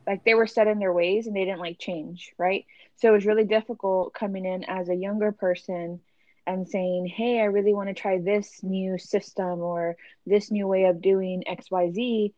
like 0.08 0.24
they 0.24 0.36
were 0.36 0.46
set 0.46 0.68
in 0.68 0.78
their 0.78 0.94
ways 0.94 1.26
and 1.26 1.36
they 1.36 1.46
didn't 1.46 1.60
like 1.60 1.80
change 1.80 2.32
right? 2.38 2.66
So 2.98 3.10
it 3.10 3.14
was 3.14 3.26
really 3.26 3.46
difficult 3.46 4.14
coming 4.14 4.46
in 4.46 4.64
as 4.64 4.90
a 4.90 4.96
younger 4.96 5.32
person 5.32 6.00
and 6.48 6.70
saying 6.70 7.08
hey 7.08 7.42
i 7.42 7.46
really 7.46 7.74
want 7.74 7.90
to 7.90 7.96
try 7.96 8.20
this 8.20 8.62
new 8.62 9.00
system 9.00 9.62
or 9.62 9.96
this 10.28 10.52
new 10.52 10.68
way 10.68 10.84
of 10.84 11.02
doing 11.02 11.44
xyz 11.50 12.32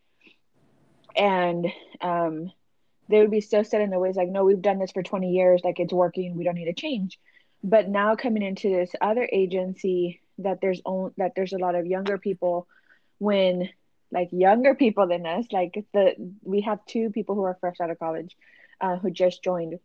and 1.18 1.68
um, 2.02 2.52
they 3.10 3.20
would 3.20 3.32
be 3.32 3.42
so 3.42 3.64
set 3.64 3.82
in 3.82 3.90
their 3.90 4.00
ways 4.00 4.16
like 4.16 4.30
no 4.30 4.44
we've 4.44 4.62
done 4.62 4.80
this 4.80 4.92
for 4.92 5.04
20 5.04 5.32
years 5.32 5.62
like 5.64 5.80
it's 5.80 5.94
working 5.94 6.36
we 6.38 6.44
don't 6.44 6.56
need 6.56 6.66
to 6.66 6.74
change. 6.74 7.20
But 7.64 7.90
now 7.90 8.16
coming 8.16 8.44
into 8.44 8.70
this 8.70 8.92
other 9.02 9.28
agency 9.32 10.22
that 10.39 10.60
there's 10.62 10.82
on, 10.86 11.13
that 11.17 11.34
there's 11.36 11.53
a 11.53 11.58
lot 11.58 11.75
of 11.75 11.86
younger 11.86 12.17
people 12.17 12.67
when 13.20 13.70
like 14.12 14.29
younger 14.32 14.74
people 14.75 15.08
than 15.08 15.25
us 15.25 15.46
like 15.51 15.86
the 15.94 16.15
we 16.44 16.62
have 16.62 16.86
two 16.86 17.10
people 17.10 17.36
who 17.36 17.44
are 17.44 17.58
fresh 17.60 17.75
out 17.82 17.89
of 17.89 18.00
college 18.00 18.36
uh, 18.79 18.98
who 18.98 19.10
just 19.12 19.44
joined. 19.44 19.79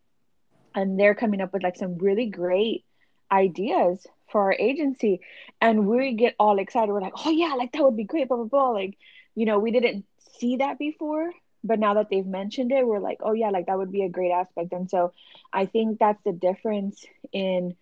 And 0.75 0.99
they're 0.99 1.15
coming 1.15 1.41
up 1.41 1.53
with 1.53 1.63
like 1.63 1.75
some 1.75 1.97
really 1.97 2.27
great 2.27 2.83
ideas 3.31 4.05
for 4.31 4.41
our 4.41 4.55
agency. 4.57 5.21
And 5.61 5.87
we 5.87 6.13
get 6.13 6.35
all 6.39 6.59
excited. 6.59 6.91
We're 6.91 7.01
like 7.01 7.13
oh 7.25 7.31
yeah 7.31 7.53
like 7.55 7.71
that 7.73 7.83
would 7.83 7.97
be 7.97 8.05
great 8.05 8.27
blah 8.27 8.37
blah 8.37 8.45
blah. 8.45 8.69
Like 8.69 8.97
you 9.35 9.45
know 9.45 9.59
we 9.59 9.71
didn't 9.71 10.05
see 10.39 10.57
that 10.57 10.79
before 10.79 11.31
but 11.63 11.79
now 11.79 11.93
that 11.93 12.09
they've 12.09 12.25
mentioned 12.25 12.71
it 12.71 12.85
we're 12.85 12.99
like 12.99 13.19
oh 13.21 13.33
yeah 13.33 13.49
like 13.49 13.67
that 13.67 13.77
would 13.77 13.91
be 13.91 14.03
a 14.03 14.09
great 14.09 14.31
aspect. 14.31 14.73
And 14.73 14.89
so 14.89 15.13
i 15.51 15.65
think 15.65 15.99
that's 15.99 16.21
the 16.23 16.31
difference 16.31 17.05
in 17.31 17.75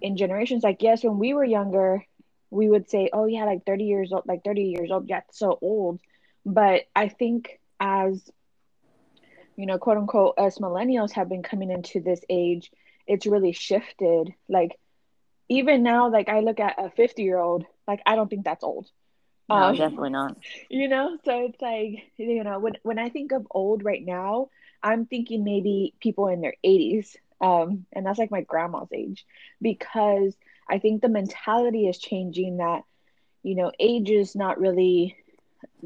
in 0.00 0.16
generations 0.16 0.62
like 0.62 0.82
yes 0.82 1.02
when 1.04 1.18
we 1.18 1.34
were 1.34 1.44
younger 1.44 2.04
we 2.50 2.68
would 2.68 2.88
say 2.88 3.10
oh 3.12 3.26
yeah 3.26 3.44
like 3.44 3.64
30 3.64 3.84
years 3.84 4.12
old 4.12 4.24
like 4.26 4.44
30 4.44 4.62
years 4.62 4.90
old 4.90 5.08
yeah 5.08 5.20
so 5.30 5.58
old. 5.60 6.00
But 6.44 6.82
i 6.94 7.08
think 7.08 7.58
as 7.80 8.30
you 9.56 9.66
know 9.66 9.78
quote 9.78 9.98
unquote 9.98 10.34
as 10.38 10.58
millennials 10.58 11.12
have 11.12 11.28
been 11.28 11.42
coming 11.42 11.70
into 11.70 12.00
this 12.00 12.20
age 12.28 12.70
it's 13.06 13.26
really 13.26 13.52
shifted. 13.52 14.34
Like 14.48 14.78
even 15.48 15.82
now 15.84 16.10
like 16.10 16.28
i 16.28 16.40
look 16.40 16.58
at 16.58 16.74
a 16.78 16.90
50 16.90 17.22
year 17.22 17.38
old 17.38 17.64
like 17.86 18.00
i 18.06 18.16
don't 18.16 18.28
think 18.28 18.44
that's 18.44 18.64
old. 18.64 18.88
No 19.48 19.56
um, 19.56 19.76
definitely 19.76 20.10
not. 20.10 20.36
you 20.68 20.88
know 20.88 21.16
so 21.24 21.46
it's 21.46 21.60
like 21.60 22.10
you 22.16 22.42
know 22.44 22.58
when 22.58 22.74
when 22.82 22.98
i 22.98 23.08
think 23.08 23.32
of 23.32 23.46
old 23.50 23.84
right 23.84 24.04
now 24.04 24.48
i'm 24.82 25.06
thinking 25.06 25.44
maybe 25.44 25.94
people 26.00 26.28
in 26.28 26.40
their 26.40 26.54
80s 26.64 27.16
um 27.40 27.86
and 27.92 28.04
that's 28.04 28.18
like 28.18 28.30
my 28.30 28.42
grandma's 28.42 28.92
age. 28.92 29.26
Because 29.60 30.34
i 30.68 30.78
think 30.78 31.00
the 31.00 31.08
mentality 31.08 31.86
is 31.86 31.98
changing 31.98 32.56
that 32.56 32.82
you 33.42 33.54
know 33.54 33.70
age 33.78 34.10
is 34.10 34.34
not 34.34 34.58
really 34.58 35.16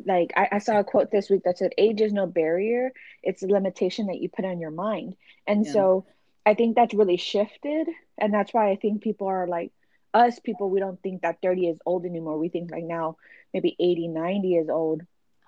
like 0.05 0.33
I, 0.37 0.49
I, 0.53 0.59
saw 0.59 0.79
a 0.79 0.85
quote 0.85 1.11
this 1.11 1.29
week 1.31 1.43
that 1.45 1.59
said 1.59 1.73
age 1.79 2.01
is 2.01 2.13
no 2.13 2.27
barrier. 2.27 2.93
It's 3.23 3.43
a 3.43 3.47
limitation 3.47 4.07
that 4.07 4.21
you 4.21 4.29
put 4.29 4.45
on 4.45 4.61
your 4.61 4.71
mind. 4.71 5.17
And 5.47 5.65
yeah. 5.65 5.73
so 5.73 6.07
i 6.47 6.55
think 6.55 6.77
that's 6.77 6.95
really 6.95 7.17
shifted. 7.17 7.89
And 8.19 8.33
that's 8.33 8.53
why 8.53 8.71
i 8.71 8.77
think 8.77 9.03
people 9.03 9.27
are 9.27 9.47
like 9.47 9.73
us 10.13 10.39
people 10.41 10.71
we 10.71 10.81
don't 10.81 11.01
think 11.03 11.23
that 11.23 11.41
30 11.43 11.69
is 11.69 11.79
old 11.87 12.05
anymore. 12.05 12.39
We 12.39 12.49
think 12.49 12.71
like 12.71 12.85
now 12.85 13.17
maybe 13.53 13.77
80 13.79 14.09
90 14.09 14.57
is 14.57 14.69
old 14.69 15.03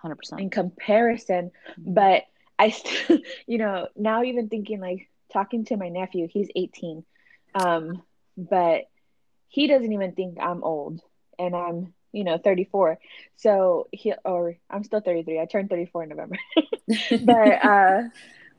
100% 0.04 0.40
in 0.40 0.50
comparison. 0.50 1.50
Mm-hmm. 1.70 1.94
but 1.94 2.24
i 2.58 2.70
still 2.78 3.18
you 3.46 3.58
know 3.58 3.88
now 3.96 4.22
even 4.22 4.48
thinking 4.48 4.80
like 4.80 5.08
talking 5.32 5.64
to 5.64 5.76
my 5.76 5.88
nephew 5.88 6.28
he's 6.30 6.48
18 6.54 7.04
um 7.54 8.02
but 8.36 8.84
he 9.48 9.66
doesn't 9.66 9.92
even 9.92 10.12
think 10.12 10.38
i'm 10.40 10.62
old 10.64 11.00
and 11.38 11.54
i'm 11.54 11.92
you 12.12 12.24
know 12.24 12.38
34 12.38 12.98
so 13.36 13.88
he 13.92 14.12
or 14.24 14.56
i'm 14.70 14.84
still 14.84 15.00
33 15.00 15.40
i 15.40 15.46
turned 15.46 15.70
34 15.70 16.04
in 16.04 16.08
november. 16.10 16.36
But 17.24 17.64
uh 17.64 18.02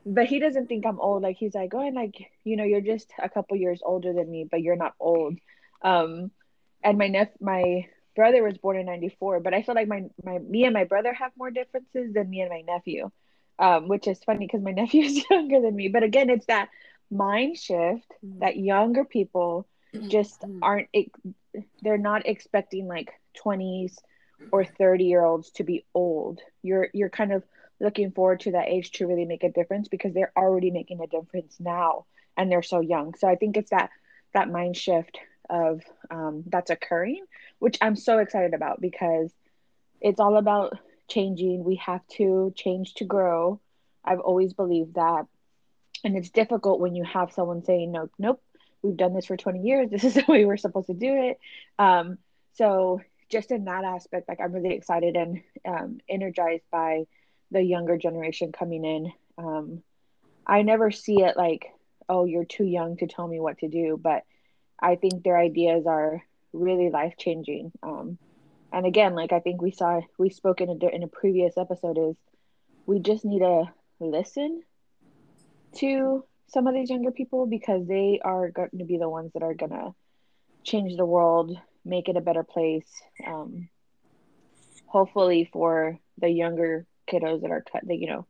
but 0.05 0.25
he 0.25 0.39
doesn't 0.39 0.67
think 0.67 0.85
i'm 0.85 0.99
old. 0.99 1.23
Like 1.23 1.37
he's 1.37 1.53
like 1.53 1.73
oh 1.73 1.85
and 1.85 1.95
like 1.95 2.15
you 2.43 2.57
know 2.57 2.63
you're 2.63 2.81
just 2.81 3.11
a 3.21 3.29
couple 3.29 3.57
years 3.57 3.81
older 3.83 4.13
than 4.13 4.29
me 4.29 4.47
but 4.49 4.61
you're 4.61 4.75
not 4.75 4.95
old. 4.99 5.37
Um 5.81 6.31
and 6.83 6.97
my 6.97 7.07
nephew, 7.07 7.37
my 7.39 7.87
brother 8.15 8.43
was 8.43 8.57
born 8.57 8.77
in 8.77 8.85
94 8.85 9.39
but 9.39 9.53
i 9.55 9.63
feel 9.63 9.73
like 9.73 9.87
my 9.87 10.03
my 10.23 10.37
me 10.37 10.65
and 10.65 10.73
my 10.73 10.83
brother 10.83 11.13
have 11.13 11.31
more 11.35 11.49
differences 11.49 12.13
than 12.13 12.29
me 12.29 12.41
and 12.41 12.49
my 12.49 12.61
nephew 12.61 13.09
um 13.60 13.88
which 13.88 14.07
is 14.07 14.24
funny 14.24 14.45
because 14.45 14.62
my 14.62 14.72
nephew 14.81 15.03
is 15.03 15.24
younger 15.29 15.62
than 15.62 15.75
me 15.75 15.88
but 15.88 16.03
again 16.03 16.29
it's 16.29 16.45
that 16.48 16.69
mind 17.12 17.57
shift 17.57 18.12
mm-hmm. 18.25 18.39
that 18.39 18.57
younger 18.57 19.05
people 19.05 19.67
just 20.07 20.41
mm-hmm. 20.41 20.63
aren't 20.63 20.88
they're 21.81 21.98
not 21.98 22.25
expecting 22.25 22.88
like 22.88 23.13
20s 23.43 23.98
or 24.51 24.65
30 24.65 25.05
year 25.05 25.24
olds 25.24 25.51
to 25.51 25.63
be 25.63 25.86
old 25.93 26.41
you're 26.62 26.89
you're 26.93 27.10
kind 27.10 27.31
of 27.31 27.43
looking 27.79 28.12
forward 28.12 28.39
to 28.39 28.51
that 28.51 28.67
age 28.67 28.91
to 28.91 29.07
really 29.07 29.25
make 29.25 29.43
a 29.43 29.51
difference 29.51 29.88
because 29.88 30.13
they're 30.13 30.31
already 30.38 30.72
making 30.72 31.01
a 31.01 31.07
difference 31.07 31.55
now 31.60 32.05
and 32.38 32.51
they're 32.51 32.63
so 32.63 32.79
young 32.79 33.13
so 33.15 33.27
i 33.27 33.36
think 33.36 33.57
it's 33.57 33.69
that 33.69 33.89
that 34.33 34.50
mind 34.50 34.75
shift 34.75 35.19
of 35.50 35.81
um, 36.10 36.43
that's 36.48 36.72
occurring 36.72 37.24
which 37.60 37.77
i'm 37.81 37.95
so 37.95 38.19
excited 38.19 38.53
about 38.53 38.81
because 38.81 39.31
it's 40.01 40.19
all 40.19 40.38
about 40.38 40.77
changing. 41.07 41.63
We 41.63 41.75
have 41.77 42.05
to 42.17 42.53
change 42.55 42.95
to 42.95 43.05
grow. 43.05 43.60
I've 44.03 44.19
always 44.19 44.53
believed 44.53 44.95
that. 44.95 45.25
And 46.03 46.17
it's 46.17 46.29
difficult 46.29 46.79
when 46.79 46.95
you 46.95 47.03
have 47.05 47.31
someone 47.31 47.63
saying 47.63 47.91
no 47.91 48.10
nope 48.17 48.41
we've 48.83 48.98
done 48.98 49.13
this 49.13 49.25
for 49.25 49.38
20 49.38 49.62
years. 49.62 49.89
This 49.91 50.03
is 50.03 50.13
the 50.13 50.25
way 50.27 50.45
we're 50.45 50.57
supposed 50.57 50.88
to 50.88 50.93
do 50.93 51.29
it. 51.29 51.39
Um, 51.79 52.17
so 52.53 53.01
just 53.29 53.50
in 53.50 53.65
that 53.65 53.83
aspect, 53.83 54.29
like 54.29 54.39
I'm 54.39 54.51
really 54.51 54.75
excited 54.75 55.15
and 55.15 55.41
um, 55.65 56.00
energized 56.07 56.65
by 56.72 57.05
the 57.50 57.62
younger 57.62 57.98
generation 57.98 58.51
coming 58.51 58.86
in. 58.86 59.12
Um, 59.38 59.81
I 60.45 60.62
never 60.62 60.91
see 60.91 61.22
it 61.22 61.38
like, 61.38 61.72
oh, 62.10 62.25
you're 62.25 62.45
too 62.45 62.65
young 62.65 62.98
to 62.98 63.07
tell 63.07 63.27
me 63.27 63.39
what 63.39 63.60
to 63.60 63.69
do, 63.69 63.98
but 64.01 64.24
I 64.79 64.98
think 64.98 65.24
their 65.24 65.38
ideas 65.38 65.88
are 65.88 66.22
really 66.51 66.89
life 66.89 67.15
changing. 67.17 67.72
Um, 67.81 68.17
and 68.73 68.85
again, 68.85 69.15
like 69.15 69.31
I 69.31 69.39
think 69.39 69.61
we 69.61 69.71
saw, 69.71 70.01
we 70.17 70.29
spoke 70.29 70.59
in 70.59 70.69
a, 70.69 70.87
in 70.87 71.03
a 71.03 71.07
previous 71.07 71.57
episode, 71.57 71.97
is 71.97 72.15
we 72.85 72.99
just 72.99 73.23
need 73.23 73.39
to 73.39 73.65
listen 73.99 74.63
to 75.75 76.25
some 76.47 76.67
of 76.67 76.73
these 76.73 76.89
younger 76.89 77.11
people 77.11 77.45
because 77.45 77.87
they 77.87 78.19
are 78.23 78.49
going 78.49 78.69
to 78.77 78.83
be 78.83 78.97
the 78.97 79.09
ones 79.09 79.31
that 79.33 79.43
are 79.43 79.53
going 79.53 79.71
to 79.71 79.93
change 80.63 80.97
the 80.97 81.05
world 81.05 81.57
make 81.85 82.09
it 82.09 82.17
a 82.17 82.21
better 82.21 82.43
place. 82.43 82.87
Um, 83.25 83.69
hopefully 84.87 85.49
for 85.51 85.99
the 86.17 86.29
younger 86.29 86.85
kiddos 87.11 87.41
that 87.41 87.51
are 87.51 87.63
cut, 87.69 87.85
that 87.87 87.99
you 87.99 88.07
know, 88.07 88.27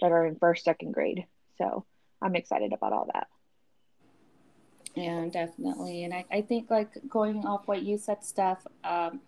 that 0.00 0.12
are 0.12 0.26
in 0.26 0.36
first, 0.36 0.64
second 0.64 0.92
grade. 0.92 1.26
So 1.58 1.84
I'm 2.20 2.36
excited 2.36 2.72
about 2.72 2.92
all 2.92 3.08
that. 3.12 3.28
Yeah, 4.94 5.26
definitely. 5.30 6.04
And 6.04 6.14
I, 6.14 6.24
I 6.30 6.40
think 6.40 6.70
like 6.70 6.90
going 7.08 7.44
off 7.44 7.68
what 7.68 7.82
you 7.82 7.98
said, 7.98 8.24
Steph, 8.24 8.66
um, 8.82 9.20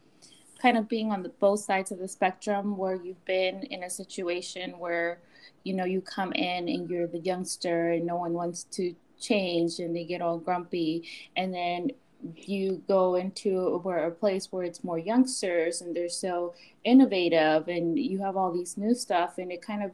kind 0.60 0.76
of 0.76 0.88
being 0.88 1.12
on 1.12 1.22
the 1.22 1.28
both 1.28 1.60
sides 1.60 1.92
of 1.92 1.98
the 1.98 2.08
spectrum 2.08 2.76
where 2.76 2.96
you've 2.96 3.24
been 3.24 3.62
in 3.64 3.82
a 3.84 3.90
situation 3.90 4.78
where, 4.78 5.20
you 5.64 5.74
know, 5.74 5.84
you 5.84 6.00
come 6.00 6.32
in 6.32 6.68
and 6.68 6.90
you're 6.90 7.06
the 7.06 7.20
youngster 7.20 7.90
and 7.92 8.06
no 8.06 8.16
one 8.16 8.32
wants 8.32 8.64
to 8.64 8.94
change 9.20 9.78
and 9.78 9.94
they 9.94 10.04
get 10.04 10.22
all 10.22 10.38
grumpy. 10.38 11.08
And 11.36 11.54
then 11.54 11.90
you 12.34 12.82
go 12.88 13.14
into 13.14 13.78
where 13.78 14.06
a 14.06 14.10
place 14.10 14.50
where 14.50 14.64
it's 14.64 14.82
more 14.82 14.98
youngsters 14.98 15.80
and 15.80 15.94
they're 15.94 16.08
so 16.08 16.54
innovative 16.84 17.68
and 17.68 17.98
you 17.98 18.18
have 18.18 18.36
all 18.36 18.52
these 18.52 18.76
new 18.76 18.94
stuff 18.94 19.38
and 19.38 19.52
it 19.52 19.62
kind 19.62 19.84
of 19.84 19.92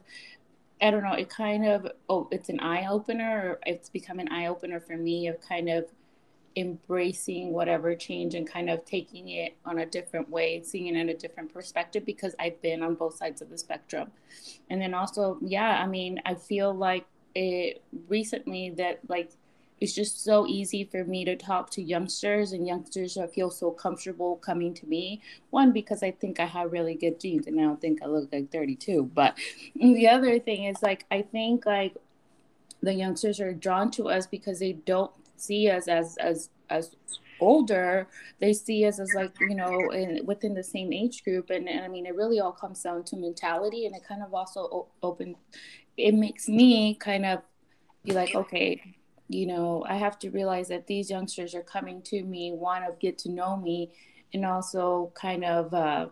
I 0.81 0.91
don't 0.91 1.03
know, 1.03 1.13
it 1.13 1.29
kind 1.29 1.65
of 1.67 1.91
oh 2.09 2.27
it's 2.31 2.49
an 2.49 2.59
eye 2.59 2.87
opener 2.89 3.59
it's 3.65 3.89
become 3.89 4.19
an 4.19 4.29
eye 4.29 4.47
opener 4.47 4.79
for 4.79 4.97
me 4.97 5.27
of 5.27 5.39
kind 5.39 5.69
of 5.69 5.85
embracing 6.55 7.51
whatever 7.51 7.95
change 7.95 8.35
and 8.35 8.49
kind 8.49 8.69
of 8.69 8.85
taking 8.85 9.29
it 9.29 9.55
on 9.65 9.79
a 9.79 9.85
different 9.85 10.29
way, 10.29 10.61
seeing 10.63 10.87
it 10.87 10.95
in 10.99 11.09
a 11.09 11.13
different 11.13 11.53
perspective 11.53 12.05
because 12.05 12.35
I've 12.39 12.61
been 12.61 12.81
on 12.81 12.95
both 12.95 13.15
sides 13.15 13.41
of 13.41 13.49
the 13.49 13.57
spectrum. 13.57 14.11
And 14.69 14.81
then 14.81 14.93
also, 14.93 15.37
yeah, 15.41 15.81
I 15.81 15.87
mean, 15.87 16.21
I 16.25 16.35
feel 16.35 16.73
like 16.73 17.05
it 17.35 17.81
recently 18.07 18.69
that 18.71 18.99
like 19.09 19.31
it's 19.81 19.93
just 19.93 20.23
so 20.23 20.47
easy 20.47 20.85
for 20.85 21.03
me 21.03 21.25
to 21.25 21.35
talk 21.35 21.69
to 21.71 21.81
youngsters 21.81 22.53
and 22.53 22.65
youngsters 22.65 23.17
feel 23.33 23.51
so 23.51 23.71
comfortable 23.71 24.37
coming 24.37 24.73
to 24.73 24.85
me. 24.87 25.21
One, 25.49 25.73
because 25.73 26.01
I 26.01 26.11
think 26.11 26.39
I 26.39 26.45
have 26.45 26.71
really 26.71 26.95
good 26.95 27.19
genes 27.19 27.45
and 27.45 27.59
I 27.59 27.63
don't 27.63 27.81
think 27.81 28.01
I 28.01 28.05
look 28.05 28.31
like 28.31 28.51
32. 28.51 29.11
But 29.13 29.37
the 29.75 30.07
other 30.07 30.39
thing 30.39 30.63
is 30.63 30.81
like 30.81 31.05
I 31.11 31.21
think 31.21 31.65
like 31.65 31.95
the 32.81 32.93
youngsters 32.93 33.41
are 33.41 33.53
drawn 33.53 33.91
to 33.91 34.09
us 34.09 34.27
because 34.27 34.59
they 34.59 34.73
don't 34.73 35.11
see 35.37 35.69
us 35.69 35.87
as 35.87 36.17
as 36.17 36.49
as 36.69 36.95
older 37.41 38.07
they 38.39 38.53
see 38.53 38.85
us 38.85 38.97
as 38.97 39.13
like 39.13 39.33
you 39.41 39.55
know 39.55 39.89
in 39.91 40.25
within 40.25 40.53
the 40.53 40.63
same 40.63 40.93
age 40.93 41.23
group. 41.23 41.49
And, 41.49 41.67
and 41.67 41.83
i 41.83 41.87
mean 41.87 42.05
it 42.05 42.15
really 42.15 42.39
all 42.39 42.51
comes 42.51 42.81
down 42.81 43.03
to 43.05 43.17
mentality. 43.17 43.85
And 43.85 43.95
it 43.95 44.03
kind 44.07 44.23
of 44.23 44.33
also 44.33 44.87
open 45.03 45.35
it 45.97 46.13
makes 46.13 46.47
me 46.47 46.95
kind 46.95 47.25
of 47.25 47.41
be 48.03 48.11
like 48.13 48.35
okay 48.35 48.95
you 49.27 49.47
know, 49.47 49.83
I 49.87 49.95
have 49.95 50.19
to 50.19 50.29
realize 50.29 50.67
that 50.67 50.87
these 50.87 51.09
youngsters 51.09 51.55
are 51.55 51.63
coming 51.63 52.01
to 52.03 52.23
me, 52.23 52.51
want 52.51 52.85
to 52.85 52.91
get 52.99 53.17
to 53.19 53.29
know 53.29 53.57
me, 53.57 53.91
and 54.33 54.45
also 54.45 55.11
kind 55.15 55.43
of 55.43 55.73
uh, 55.73 56.07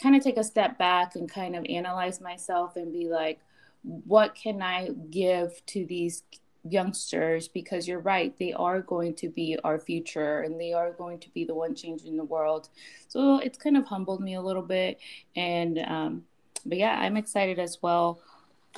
kind 0.00 0.14
of 0.14 0.22
take 0.22 0.36
a 0.36 0.44
step 0.44 0.78
back 0.78 1.16
and 1.16 1.30
kind 1.30 1.56
of 1.56 1.66
analyze 1.68 2.20
myself 2.20 2.76
and 2.76 2.92
be 2.92 3.08
like, 3.08 3.40
what 3.82 4.34
can 4.34 4.62
I 4.62 4.90
give 5.10 5.64
to 5.66 5.84
these 5.84 6.22
youngsters? 6.68 7.48
Because 7.48 7.88
you're 7.88 8.00
right, 8.00 8.34
they 8.38 8.52
are 8.52 8.80
going 8.80 9.14
to 9.16 9.28
be 9.28 9.58
our 9.64 9.78
future, 9.78 10.40
and 10.40 10.60
they 10.60 10.72
are 10.72 10.92
going 10.92 11.18
to 11.20 11.30
be 11.30 11.44
the 11.44 11.54
one 11.54 11.74
changing 11.74 12.16
the 12.16 12.24
world. 12.24 12.68
So 13.08 13.38
it's 13.38 13.58
kind 13.58 13.76
of 13.76 13.86
humbled 13.86 14.20
me 14.20 14.34
a 14.34 14.42
little 14.42 14.62
bit, 14.62 14.98
and 15.36 15.78
um, 15.78 16.24
but 16.66 16.78
yeah, 16.78 16.98
I'm 17.00 17.16
excited 17.16 17.58
as 17.58 17.78
well 17.82 18.20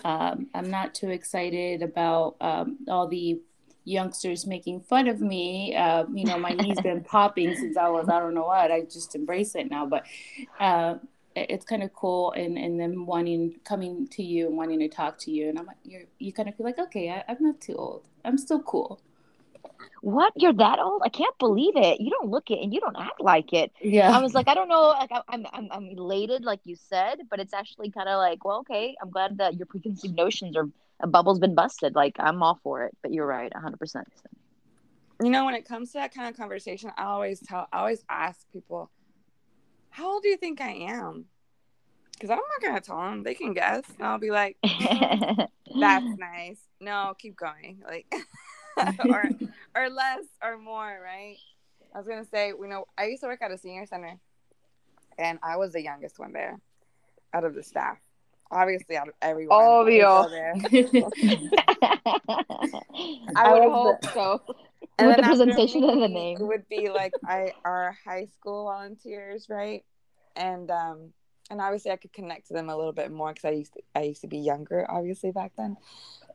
um, 0.05 0.49
I'm 0.55 0.71
not 0.71 0.95
too 0.95 1.11
excited 1.11 1.83
about 1.83 2.37
um, 2.41 2.79
all 2.89 3.07
the 3.07 3.41
youngsters 3.85 4.47
making 4.47 4.81
fun 4.81 5.09
of 5.09 5.21
me. 5.21 5.75
Uh, 5.75 6.05
you 6.12 6.25
know, 6.25 6.39
my 6.39 6.51
knee's 6.51 6.81
been 6.81 7.03
popping 7.05 7.55
since 7.55 7.77
I 7.77 7.89
was 7.89 8.09
I 8.09 8.19
don't 8.19 8.35
know 8.35 8.47
what. 8.47 8.71
I 8.71 8.83
just 8.83 9.15
embrace 9.15 9.55
it 9.55 9.71
now, 9.71 9.87
but 9.87 10.07
uh, 10.61 10.97
it's 11.35 11.65
kind 11.65 11.83
of 11.83 11.93
cool 11.93 12.33
and 12.33 12.59
and 12.59 12.79
them 12.81 13.07
wanting 13.07 13.57
coming 13.65 14.07
to 14.09 14.23
you 14.23 14.47
and 14.47 14.57
wanting 14.57 14.81
to 14.81 14.89
talk 14.89 15.19
to 15.19 15.31
you. 15.31 15.49
And 15.49 15.59
i'm 15.59 15.67
like 15.67 15.79
you're 15.85 16.03
you 16.19 16.33
kind 16.33 16.49
of 16.49 16.57
feel 16.57 16.67
like 16.67 16.79
okay 16.79 17.11
I, 17.11 17.25
i'm 17.29 17.39
not 17.41 17.61
too 17.61 17.75
old. 17.75 18.09
I'm 18.25 18.39
still 18.39 18.62
cool. 18.62 19.01
What? 20.01 20.33
You're 20.37 20.53
that 20.55 20.79
old? 20.79 21.03
I 21.05 21.09
can't 21.09 21.37
believe 21.39 21.77
it. 21.77 22.01
You 22.01 22.11
don't 22.11 22.29
look 22.29 22.51
it 22.51 22.61
and 22.61 22.75
you 22.75 22.81
don't 22.81 22.97
act 22.97 23.21
like 23.21 23.53
it. 23.53 23.73
Yeah. 23.81 24.17
I 24.17 24.21
was 24.21 24.35
like 24.35 24.49
i 24.49 24.55
don't 24.55 24.69
know 24.69 24.89
like 24.89 25.11
i'm 25.29 25.47
i'm, 25.53 25.69
I'm 25.71 25.89
elated 25.89 26.45
like 26.45 26.61
you 26.65 26.77
said 26.77 27.21
but 27.31 27.41
it's 27.41 27.55
actually 27.55 27.91
kind 27.91 28.09
of 28.09 28.19
like 28.19 28.45
well 28.45 28.59
okay 28.61 28.97
i'm 29.01 29.11
glad 29.11 29.39
that 29.39 29.57
your 29.57 29.67
preconceived 29.67 30.17
notions 30.17 30.57
or 30.57 30.69
a 31.01 31.07
bubble's 31.07 31.39
been 31.41 31.55
busted. 31.55 31.95
Like 31.95 32.17
i'm 32.19 32.43
all 32.43 32.59
for 32.62 32.85
it 32.85 32.97
but 33.03 33.12
you're 33.12 33.27
right 33.27 33.53
100% 33.53 34.05
you 35.23 35.31
know 35.31 35.45
when 35.45 35.55
it 35.55 35.67
comes 35.67 35.93
to 35.93 35.99
that 35.99 36.15
kind 36.15 36.29
of 36.29 36.37
conversation 36.37 36.91
i 36.97 37.05
always 37.05 37.41
tell 37.41 37.69
i 37.73 37.79
always 37.79 38.05
ask 38.09 38.41
people 38.53 38.91
how 39.93 40.15
old 40.15 40.23
do 40.23 40.29
you 40.29 40.39
think 40.39 40.61
I 40.61 40.71
am? 40.71 41.27
Because 42.13 42.31
I'm 42.31 42.39
not 42.39 42.63
going 42.63 42.75
to 42.75 42.81
tell 42.81 42.99
them. 42.99 43.23
They 43.23 43.35
can 43.35 43.53
guess. 43.53 43.85
And 43.99 44.07
I'll 44.07 44.19
be 44.19 44.31
like, 44.31 44.57
mm, 44.65 45.47
that's 45.81 46.19
nice. 46.19 46.59
No, 46.81 47.15
keep 47.19 47.37
going. 47.37 47.83
Like, 47.87 48.13
or, 49.05 49.25
or 49.77 49.91
less 49.91 50.25
or 50.43 50.57
more, 50.57 50.99
right? 51.03 51.37
I 51.95 51.99
was 51.99 52.07
going 52.07 52.25
to 52.25 52.31
say, 52.31 52.49
you 52.49 52.69
know, 52.69 52.87
I 52.97 53.05
used 53.07 53.23
to 53.23 53.27
work 53.27 53.43
at 53.43 53.51
a 53.51 53.59
senior 53.59 53.85
center 53.85 54.19
and 55.19 55.39
I 55.43 55.59
was 55.59 55.73
the 55.73 55.83
youngest 55.83 56.19
one 56.19 56.33
there 56.33 56.59
out 57.35 57.45
of 57.45 57.55
the 57.55 57.63
staff. 57.63 57.99
Obviously, 58.51 58.97
out 58.97 59.09
of 59.09 59.15
everyone. 59.23 59.59
Obvio. 59.59 60.25
I 63.37 63.53
would 63.53 63.63
hope 63.63 64.01
the, 64.03 64.13
so. 64.13 64.43
And 64.99 65.09
With 65.09 65.17
the 65.17 65.23
presentation 65.23 65.85
and 65.85 66.03
the 66.03 66.09
name. 66.09 66.39
It 66.41 66.45
would 66.45 66.69
be 66.69 66.89
like 66.91 67.13
I 67.25 67.53
our 67.65 67.97
high 68.05 68.27
school 68.27 68.65
volunteers, 68.65 69.47
right? 69.49 69.85
And 70.37 70.71
um 70.71 71.13
and 71.51 71.61
obviously 71.61 71.91
I 71.91 71.97
could 71.97 72.13
connect 72.13 72.49
to 72.49 72.55
them 72.55 72.69
a 72.69 72.77
little 72.77 72.93
bit 72.93 73.11
more 73.11 73.33
because 73.33 73.45
I 73.45 73.51
used 73.53 73.75
to 73.75 73.81
I 73.95 74.03
used 74.03 74.21
to 74.23 74.29
be 74.29 74.39
younger, 74.39 74.89
obviously 74.91 75.33
back 75.33 75.53
then. 75.57 75.77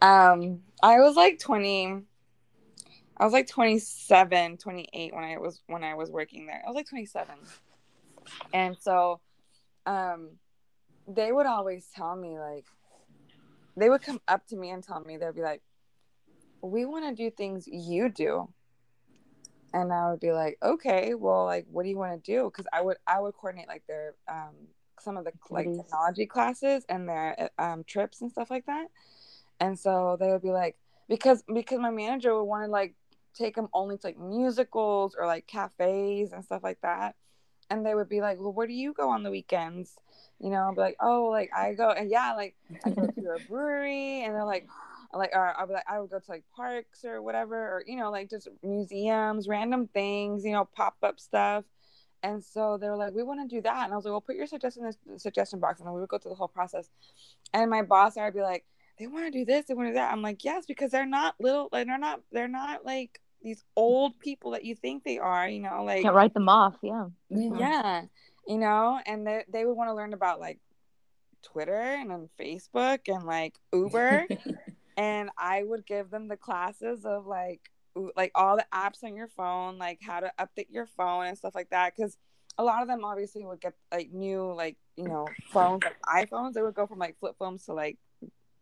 Um 0.02 0.62
I 0.82 1.00
was 1.00 1.16
like 1.16 1.40
20 1.40 2.02
I 3.20 3.24
was 3.24 3.34
like 3.34 3.48
27, 3.48 4.58
28 4.58 5.16
when 5.16 5.24
I 5.24 5.38
was 5.38 5.62
when 5.68 5.84
I 5.84 5.96
was 5.96 6.12
working 6.12 6.46
there. 6.46 6.62
I 6.64 6.70
was 6.70 6.76
like 6.76 6.88
27. 6.88 7.36
And 8.54 8.78
so 8.80 9.22
um 9.86 10.32
they 11.08 11.32
would 11.32 11.46
always 11.46 11.88
tell 11.96 12.16
me 12.16 12.38
like 12.38 12.66
they 13.78 13.90
would 13.90 14.02
come 14.02 14.20
up 14.28 14.46
to 14.48 14.58
me 14.58 14.72
and 14.72 14.84
tell 14.84 15.00
me 15.00 15.18
they'd 15.18 15.36
be 15.36 15.42
like 15.42 15.62
we 16.62 16.86
want 16.86 17.06
to 17.06 17.24
do 17.24 17.30
things 17.30 17.68
you 17.68 18.10
do. 18.10 18.50
And 19.74 19.92
i 19.92 20.10
would 20.10 20.22
be 20.22 20.32
like 20.32 20.58
okay 20.64 21.14
well 21.14 21.44
like 21.46 21.66
what 21.70 21.84
do 21.84 21.90
you 21.90 21.98
want 21.98 22.24
to 22.24 22.32
do? 22.32 22.46
Because 22.46 22.66
i 22.72 22.82
would 22.82 22.98
i 23.06 23.20
would 23.20 23.34
coordinate 23.34 23.68
like 23.68 23.84
their 23.88 24.16
um 24.28 24.56
some 25.00 25.18
of 25.18 25.26
the 25.26 25.32
like 25.52 25.68
technology 25.76 26.26
classes 26.26 26.86
and 26.90 27.08
their 27.08 27.50
um 27.60 27.84
trips 27.86 28.22
and 28.22 28.32
stuff 28.32 28.50
like 28.50 28.66
that. 28.66 28.88
And 29.60 29.78
so 29.78 30.18
they 30.20 30.30
would 30.32 30.42
be 30.42 30.52
like 30.52 30.78
because 31.08 31.44
because 31.54 31.80
my 31.80 31.92
manager 31.92 32.36
would 32.36 32.44
want 32.44 32.66
to 32.66 32.72
like 32.72 32.96
take 33.34 33.56
them 33.56 33.68
only 33.74 33.98
to 33.98 34.08
like 34.08 34.18
musicals 34.18 35.16
or 35.18 35.28
like 35.28 35.46
cafes 35.48 36.32
and 36.32 36.44
stuff 36.44 36.64
like 36.64 36.82
that. 36.82 37.16
And 37.70 37.86
they 37.86 37.94
would 37.94 38.10
be 38.10 38.22
like 38.22 38.40
well 38.40 38.54
where 38.54 38.68
do 38.68 38.74
you 38.74 38.94
go 38.94 39.10
on 39.10 39.24
the 39.24 39.32
weekends? 39.32 39.96
You 40.40 40.50
know 40.50 40.58
I'll 40.58 40.74
be 40.74 40.82
like 40.82 40.98
oh 41.02 41.26
like 41.26 41.52
i 41.56 41.74
go 41.74 41.90
and 41.92 42.10
yeah 42.10 42.34
like 42.36 42.56
i 42.86 42.90
go 42.90 43.08
to 43.08 43.36
a 43.36 43.40
brewery. 43.48 44.24
And 44.24 44.34
they're 44.34 44.46
like 44.46 44.68
like 45.14 45.32
or 45.34 45.54
I'll 45.58 45.68
be 45.68 45.74
like 45.74 45.86
I 45.90 46.00
would 46.00 46.10
go 46.10 46.20
to 46.20 46.32
like 46.32 46.44
parks 46.56 47.06
or 47.06 47.22
whatever 47.22 47.56
or 47.56 47.84
you 47.86 47.98
know 47.98 48.12
like 48.12 48.30
just 48.30 48.48
museums 48.64 49.48
random 49.48 49.88
things 49.88 50.46
you 50.46 50.52
know 50.52 50.66
pop 50.66 50.96
up 51.04 51.20
stuff 51.20 51.64
and 52.24 52.44
so 52.44 52.78
they 52.78 52.90
were 52.90 52.98
like 52.98 53.14
we 53.14 53.24
want 53.24 53.48
to 53.48 53.56
do 53.56 53.62
that 53.62 53.86
and 53.86 53.94
I 53.94 53.96
was 53.96 54.06
like 54.06 54.12
well 54.12 54.22
put 54.22 54.36
your 54.36 54.48
suggestion 54.48 54.86
in 54.86 54.94
the 55.14 55.20
suggestion 55.20 55.60
box 55.60 55.80
and 55.80 55.88
then 55.88 55.94
we 55.94 56.00
would 56.00 56.10
go 56.10 56.18
through 56.18 56.32
the 56.32 56.36
whole 56.36 56.48
process 56.48 56.90
and 57.54 57.70
my 57.70 57.84
boss 57.84 58.18
I'd 58.18 58.34
be 58.34 58.42
like 58.42 58.66
they 59.00 59.08
want 59.08 59.26
to 59.26 59.32
do 59.32 59.46
this 59.46 59.66
they 59.66 59.74
want 59.74 59.88
to 59.88 59.92
do 59.92 59.96
that 59.96 60.12
I'm 60.12 60.22
like 60.22 60.44
yes 60.44 60.66
because 60.66 60.92
they're 60.92 61.06
not 61.06 61.36
little 61.40 61.70
like 61.72 61.88
they're 61.88 61.98
not 61.98 62.22
they're 62.32 62.48
not 62.48 62.86
like 62.86 63.22
these 63.44 63.64
old 63.76 64.20
people 64.20 64.52
that 64.52 64.66
you 64.66 64.76
think 64.76 65.04
they 65.04 65.20
are 65.20 65.48
you 65.48 65.62
know 65.62 65.84
like 65.84 66.02
Can't 66.02 66.16
write 66.16 66.34
them 66.34 66.50
off. 66.50 66.76
Yeah. 66.82 67.06
Mm, 67.32 67.60
yeah 67.60 68.02
you 68.48 68.58
know 68.58 69.00
and 69.06 69.28
they, 69.28 69.44
they 69.52 69.66
would 69.66 69.74
want 69.74 69.90
to 69.90 69.94
learn 69.94 70.14
about 70.14 70.40
like 70.40 70.60
twitter 71.44 71.74
and 71.74 72.10
then 72.10 72.30
facebook 72.40 73.00
and 73.08 73.26
like 73.26 73.56
uber 73.74 74.26
and 74.98 75.30
i 75.38 75.64
would 75.64 75.86
give 75.86 76.10
them 76.10 76.28
the 76.28 76.36
classes 76.38 77.06
of 77.06 77.26
like 77.26 77.72
like 78.16 78.32
all 78.36 78.58
the 78.58 78.66
apps 78.74 79.04
on 79.04 79.16
your 79.16 79.28
phone 79.28 79.78
like 79.78 80.00
how 80.02 80.20
to 80.20 80.32
update 80.40 80.68
your 80.70 80.86
phone 80.86 81.26
and 81.26 81.38
stuff 81.38 81.56
like 81.56 81.70
that 81.70 81.96
because 81.96 82.18
a 82.58 82.64
lot 82.64 82.82
of 82.82 82.88
them 82.88 83.06
obviously 83.06 83.46
would 83.46 83.62
get 83.62 83.74
like 83.92 84.12
new 84.12 84.54
like 84.54 84.78
you 84.96 85.08
know 85.08 85.28
phones 85.52 85.84
like 85.84 86.30
iphones 86.30 86.54
they 86.54 86.62
would 86.62 86.76
go 86.76 86.86
from 86.86 87.00
like 87.00 87.18
flip 87.20 87.36
phones 87.40 87.66
to 87.66 87.74
like 87.74 87.98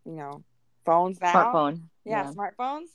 you 0.06 0.14
know 0.14 0.44
phones 0.86 1.20
now. 1.20 1.34
Smartphone. 1.34 1.82
yeah, 2.06 2.32
smartphones. 2.32 2.90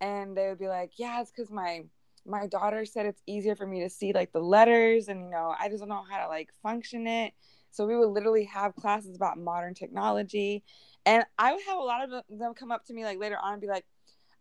And 0.00 0.36
they 0.36 0.48
would 0.48 0.58
be 0.58 0.68
like 0.68 0.92
yeah 0.96 1.20
it's 1.20 1.30
because 1.30 1.50
my 1.50 1.82
my 2.26 2.46
daughter 2.46 2.84
said 2.84 3.06
it's 3.06 3.22
easier 3.26 3.56
for 3.56 3.66
me 3.66 3.80
to 3.80 3.90
see 3.90 4.12
like 4.12 4.32
the 4.32 4.40
letters 4.40 5.08
and 5.08 5.22
you 5.22 5.30
know 5.30 5.54
i 5.58 5.68
just 5.68 5.80
don't 5.80 5.88
know 5.88 6.04
how 6.08 6.22
to 6.22 6.28
like 6.28 6.50
function 6.62 7.06
it. 7.06 7.32
So 7.72 7.86
we 7.86 7.96
would 7.96 8.08
literally 8.08 8.44
have 8.44 8.74
classes 8.74 9.14
about 9.14 9.38
modern 9.38 9.74
technology 9.74 10.64
and 11.06 11.24
i 11.38 11.52
would 11.52 11.62
have 11.66 11.78
a 11.78 11.82
lot 11.82 12.04
of 12.04 12.24
them 12.28 12.54
come 12.54 12.70
up 12.70 12.84
to 12.84 12.92
me 12.92 13.04
like 13.04 13.18
later 13.18 13.38
on 13.42 13.54
and 13.54 13.62
be 13.62 13.68
like 13.68 13.84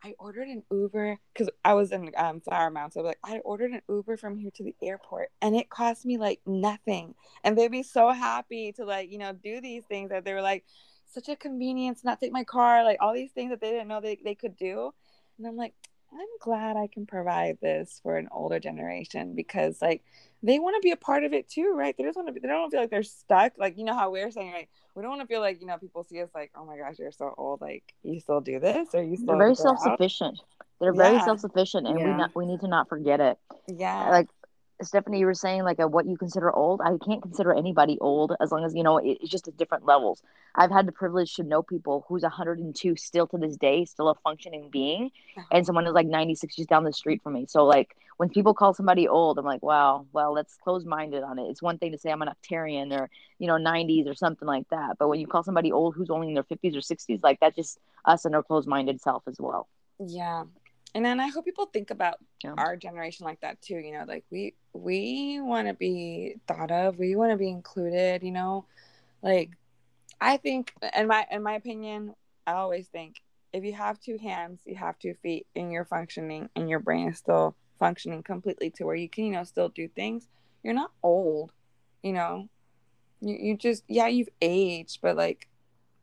i 0.04 0.14
ordered 0.18 0.48
an 0.48 0.64
uber 0.72 1.18
because 1.34 1.50
i 1.66 1.74
was 1.74 1.92
in 1.92 2.10
um, 2.18 2.40
flower 2.42 2.70
mound 2.70 2.94
so 2.94 3.00
I'd 3.00 3.04
be 3.04 3.08
like 3.08 3.20
i 3.24 3.38
ordered 3.40 3.72
an 3.72 3.82
uber 3.90 4.18
from 4.18 4.38
here 4.38 4.52
to 4.56 4.64
the 4.64 4.76
airport 4.82 5.30
and 5.42 5.56
it 5.56 5.70
cost 5.70 6.06
me 6.06 6.18
like 6.18 6.42
nothing. 6.46 7.16
And 7.44 7.58
they'd 7.58 7.72
be 7.72 7.84
so 7.84 8.12
happy 8.12 8.72
to 8.74 8.86
like 8.86 9.12
you 9.12 9.18
know 9.18 9.34
do 9.34 9.62
these 9.62 9.84
things 9.86 10.10
that 10.10 10.26
they 10.26 10.34
were 10.34 10.42
like 10.42 10.66
such 11.12 11.28
a 11.30 11.36
convenience 11.36 12.04
not 12.04 12.20
take 12.20 12.32
my 12.32 12.44
car 12.44 12.84
like 12.84 12.98
all 13.02 13.14
these 13.14 13.32
things 13.32 13.50
that 13.50 13.60
they 13.62 13.72
didn't 13.72 13.88
know 13.88 14.00
they, 14.00 14.20
they 14.24 14.36
could 14.36 14.56
do. 14.56 14.94
And 15.38 15.48
i'm 15.48 15.56
like 15.56 15.74
i'm 16.14 16.28
glad 16.42 16.76
i 16.76 16.88
can 16.88 17.06
provide 17.06 17.58
this 17.62 18.00
for 18.04 18.18
an 18.18 18.28
older 18.32 18.60
generation 18.60 19.36
because 19.36 19.82
like 19.82 20.04
they 20.42 20.60
want 20.60 20.76
to 20.76 20.82
be 20.82 20.92
a 20.92 20.98
part 20.98 21.24
of 21.24 21.34
it 21.34 21.50
too 21.50 21.74
right? 21.76 21.96
They 21.98 22.04
just 22.04 22.16
want 22.16 22.28
to 22.28 22.34
be 22.34 22.40
they 22.40 22.48
don't 22.48 22.72
feel 22.72 22.80
like 22.80 22.90
they're 22.90 23.04
stuck. 23.04 23.54
Like 23.58 23.78
you 23.78 23.84
know 23.84 23.94
how 23.94 24.12
we're 24.12 24.32
saying 24.32 24.52
right? 24.52 24.70
We 24.96 25.02
don't 25.02 25.10
want 25.12 25.22
to 25.22 25.28
feel 25.28 25.42
like 25.42 25.60
you 25.62 25.68
know 25.68 25.78
people 25.78 26.04
see 26.04 26.22
us 26.22 26.30
like 26.34 26.52
oh 26.56 26.66
my 26.66 26.78
gosh 26.78 26.96
you're 26.98 27.12
so 27.12 27.34
old. 27.38 27.62
Like 27.62 27.94
you 28.04 28.20
still 28.20 28.42
do 28.42 28.60
this 28.60 28.90
or 28.94 29.04
you 29.04 29.18
still 29.18 29.28
They're 29.28 29.38
very 29.38 29.56
self-sufficient. 29.56 30.40
They're 30.80 30.94
very 30.94 31.20
self-sufficient, 31.20 31.88
and 31.88 31.98
we 31.98 32.04
not 32.04 32.34
we 32.36 32.46
need 32.46 32.62
to 32.62 32.68
not 32.68 32.88
forget 32.88 33.20
it. 33.20 33.38
yeah. 33.68 34.10
Like 34.10 34.30
Stephanie, 34.82 35.20
you 35.20 35.26
were 35.26 35.34
saying 35.34 35.64
like 35.64 35.80
a, 35.80 35.88
what 35.88 36.06
you 36.06 36.18
consider 36.18 36.52
old. 36.56 36.82
I 36.82 36.92
can't 37.06 37.22
consider 37.22 37.54
anybody 37.54 37.98
old 38.00 38.34
as 38.40 38.52
long 38.52 38.64
as 38.64 38.74
you 38.74 38.84
know 38.84 38.98
it, 38.98 39.18
it's 39.22 39.30
just 39.30 39.48
at 39.48 39.58
different 39.58 39.86
levels. 39.86 40.24
I've 40.56 40.72
had 40.72 40.88
the 40.88 40.92
privilege 40.92 41.36
to 41.36 41.44
know 41.44 41.62
people 41.62 42.06
who's 42.08 42.24
102 42.24 42.96
still 42.96 43.28
to 43.28 43.38
this 43.38 43.58
day, 43.58 43.86
still 43.86 44.10
a 44.10 44.16
functioning 44.16 44.70
being, 44.70 45.12
uh-huh. 45.38 45.48
and 45.52 45.66
someone 45.66 45.86
is 45.86 45.94
like 45.94 46.08
96 46.08 46.56
just 46.56 46.70
down 46.70 46.86
the 46.86 46.94
street 46.94 47.22
from 47.22 47.34
me. 47.34 47.46
So 47.48 47.66
like 47.66 47.96
when 48.18 48.30
people 48.30 48.54
call 48.54 48.74
somebody 48.74 49.08
old, 49.08 49.38
I'm 49.38 49.46
like, 49.46 49.64
wow, 49.64 50.06
well, 50.14 50.34
let's 50.34 50.56
close 50.56 50.86
minded 50.86 51.24
on 51.24 51.40
it. 51.40 51.44
It's 51.50 51.62
one 51.62 51.78
thing 51.78 51.92
to 51.92 51.98
say 51.98 52.12
I'm 52.12 52.22
an 52.22 52.30
octarian 52.30 52.98
or 52.98 53.10
you 53.38 53.48
know 53.48 53.56
90s 53.56 54.08
or 54.08 54.16
something 54.16 54.48
like 54.48 54.70
that, 54.70 54.98
but 54.98 55.10
when 55.10 55.20
you 55.20 55.28
call 55.28 55.44
somebody 55.44 55.72
old 55.72 55.96
who's 55.96 56.10
only 56.10 56.30
in 56.30 56.34
their 56.34 56.44
50s 56.44 56.76
or 56.76 56.80
60s, 56.80 57.20
like 57.22 57.40
that's 57.42 57.56
just 57.56 57.80
us 58.06 58.26
and 58.26 58.34
our 58.34 58.44
closed 58.44 58.68
minded 58.68 59.02
self 59.02 59.24
as 59.28 59.36
well. 59.40 59.68
yeah 60.06 60.44
and 60.96 61.06
then 61.06 61.20
i 61.20 61.28
hope 61.28 61.46
people 61.46 61.66
think 61.68 61.92
about 61.92 62.16
Yeah. 62.44 62.54
our 62.58 62.76
generation 62.76 63.26
like 63.26 63.42
that 63.42 63.62
too 63.62 63.76
you 63.76 63.94
know 63.94 64.06
like 64.08 64.26
we 64.32 64.54
we 64.74 65.40
want 65.42 65.68
to 65.68 65.74
be 65.74 66.36
thought 66.48 66.72
of 66.72 66.98
we 66.98 67.16
want 67.16 67.32
to 67.32 67.38
be 67.38 67.50
included 67.50 68.24
you 68.24 68.32
know 68.32 68.66
like 69.22 69.52
i 70.20 70.38
think 70.38 70.74
in 70.96 71.08
my 71.08 71.26
in 71.32 71.44
my 71.44 71.54
opinion 71.54 72.14
i 72.48 72.54
always 72.54 72.88
think 72.88 73.22
if 73.54 73.64
you 73.64 73.74
have 73.74 74.00
two 74.00 74.18
hands 74.18 74.62
you 74.66 74.76
have 74.76 74.98
two 75.00 75.14
feet 75.22 75.48
and 75.56 75.72
you're 75.72 75.86
functioning 75.86 76.50
and 76.56 76.70
your 76.70 76.80
brain 76.80 77.10
is 77.10 77.18
still 77.18 77.56
functioning 77.78 78.22
completely 78.22 78.70
to 78.70 78.84
where 78.84 78.96
you 78.96 79.10
can 79.10 79.26
you 79.26 79.32
know 79.32 79.44
still 79.44 79.70
do 79.70 79.88
things 79.88 80.28
you're 80.64 80.74
not 80.74 80.92
old 81.04 81.52
you 82.04 82.14
know 82.14 82.48
you, 83.22 83.36
you 83.36 83.58
just 83.58 83.84
yeah 83.88 84.08
you've 84.08 84.30
aged 84.42 85.00
but 85.02 85.16
like 85.16 85.48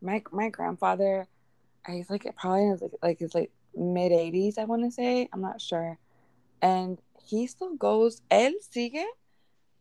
my 0.02 0.22
my 0.32 0.48
grandfather 0.48 1.26
he's 1.88 2.10
like 2.10 2.26
probably 2.36 2.64
in 2.64 2.70
his 2.70 2.82
like, 2.82 2.92
like 3.02 3.18
his 3.18 3.34
like 3.34 3.50
mid 3.76 4.10
80s 4.12 4.58
i 4.58 4.64
want 4.64 4.82
to 4.84 4.90
say 4.90 5.28
i'm 5.32 5.40
not 5.42 5.60
sure. 5.60 5.98
And 6.62 6.98
he 7.22 7.46
still 7.46 7.74
goes 7.74 8.22
él 8.30 8.52
sigue 8.60 9.04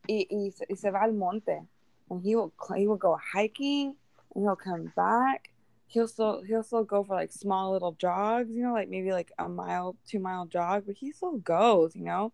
y, 0.08 0.26
y, 0.30 0.52
y 0.68 0.74
se 0.76 0.90
va 0.90 1.02
al 1.02 1.12
monte. 1.12 1.62
And 2.10 2.22
he 2.22 2.36
will 2.36 2.52
he 2.76 2.86
will 2.86 2.96
go 2.96 3.16
hiking 3.32 3.96
and 4.34 4.44
he'll 4.44 4.56
come 4.56 4.92
back. 4.94 5.50
He'll 5.88 6.06
still 6.08 6.42
he'll 6.42 6.62
still 6.62 6.84
go 6.84 7.02
for 7.02 7.14
like 7.14 7.32
small 7.32 7.72
little 7.72 7.92
jogs 7.92 8.54
you 8.54 8.62
know 8.62 8.72
like 8.74 8.88
maybe 8.88 9.12
like 9.12 9.32
a 9.38 9.48
mile 9.48 9.96
two 10.06 10.18
mile 10.18 10.46
jog 10.46 10.84
but 10.86 10.96
he 10.96 11.12
still 11.12 11.38
goes 11.38 11.96
you 11.96 12.02
know? 12.04 12.32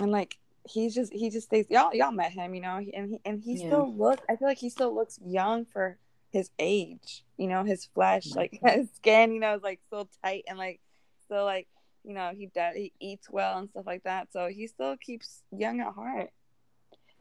And 0.00 0.10
like 0.12 0.36
he's 0.68 0.94
just 0.94 1.12
he 1.12 1.30
just 1.30 1.46
stays 1.46 1.66
y'all 1.70 1.94
y'all 1.94 2.12
met 2.12 2.32
him 2.32 2.54
you 2.54 2.60
know? 2.60 2.78
He, 2.78 2.92
and 2.94 3.08
he 3.10 3.20
and 3.24 3.40
he 3.42 3.56
Yeah. 3.56 3.66
still 3.66 3.94
looks 3.96 4.22
i 4.28 4.36
feel 4.36 4.48
like 4.48 4.58
he 4.58 4.68
still 4.68 4.94
looks 4.94 5.18
young 5.24 5.64
for 5.64 5.96
his 6.32 6.50
age 6.58 7.24
you 7.36 7.46
know 7.46 7.62
his 7.64 7.84
flesh 7.84 8.34
like 8.34 8.58
his 8.64 8.88
skin 8.94 9.32
you 9.32 9.40
know 9.40 9.54
is 9.54 9.62
like 9.62 9.80
so 9.90 10.08
tight 10.24 10.44
and 10.48 10.58
like 10.58 10.80
so 11.28 11.44
like 11.44 11.68
you 12.04 12.14
know, 12.14 12.32
he 12.36 12.46
does 12.46 12.74
he 12.74 12.92
eats 12.98 13.30
well 13.30 13.58
and 13.58 13.70
stuff 13.70 13.86
like 13.86 14.02
that. 14.02 14.32
So 14.32 14.48
he 14.48 14.66
still 14.66 14.96
keeps 14.96 15.42
young 15.56 15.80
at 15.80 15.92
heart. 15.94 16.30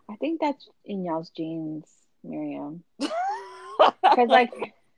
I 0.10 0.16
think 0.16 0.42
that's 0.42 0.68
in 0.84 1.04
y'all's 1.06 1.30
genes, 1.30 1.86
Miriam. 2.24 2.84
Because 4.02 4.30
like 4.30 4.52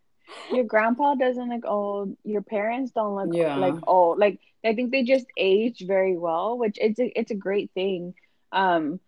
your 0.54 0.64
grandpa 0.64 1.16
doesn't 1.16 1.50
look 1.50 1.66
old, 1.66 2.16
your 2.24 2.42
parents 2.42 2.92
don't 2.92 3.16
look 3.16 3.36
Yeah. 3.36 3.58
like 3.58 3.76
old. 3.86 4.20
Like 4.20 4.40
I 4.64 4.74
think 4.74 4.92
they 4.92 5.04
just 5.04 5.26
age 5.38 5.84
very 5.86 6.18
well, 6.18 6.58
which 6.58 6.78
it's 6.80 7.00
a 7.00 7.20
it's 7.20 7.32
a 7.32 7.36
great 7.36 7.72
thing. 7.74 8.14
Um, 8.54 9.02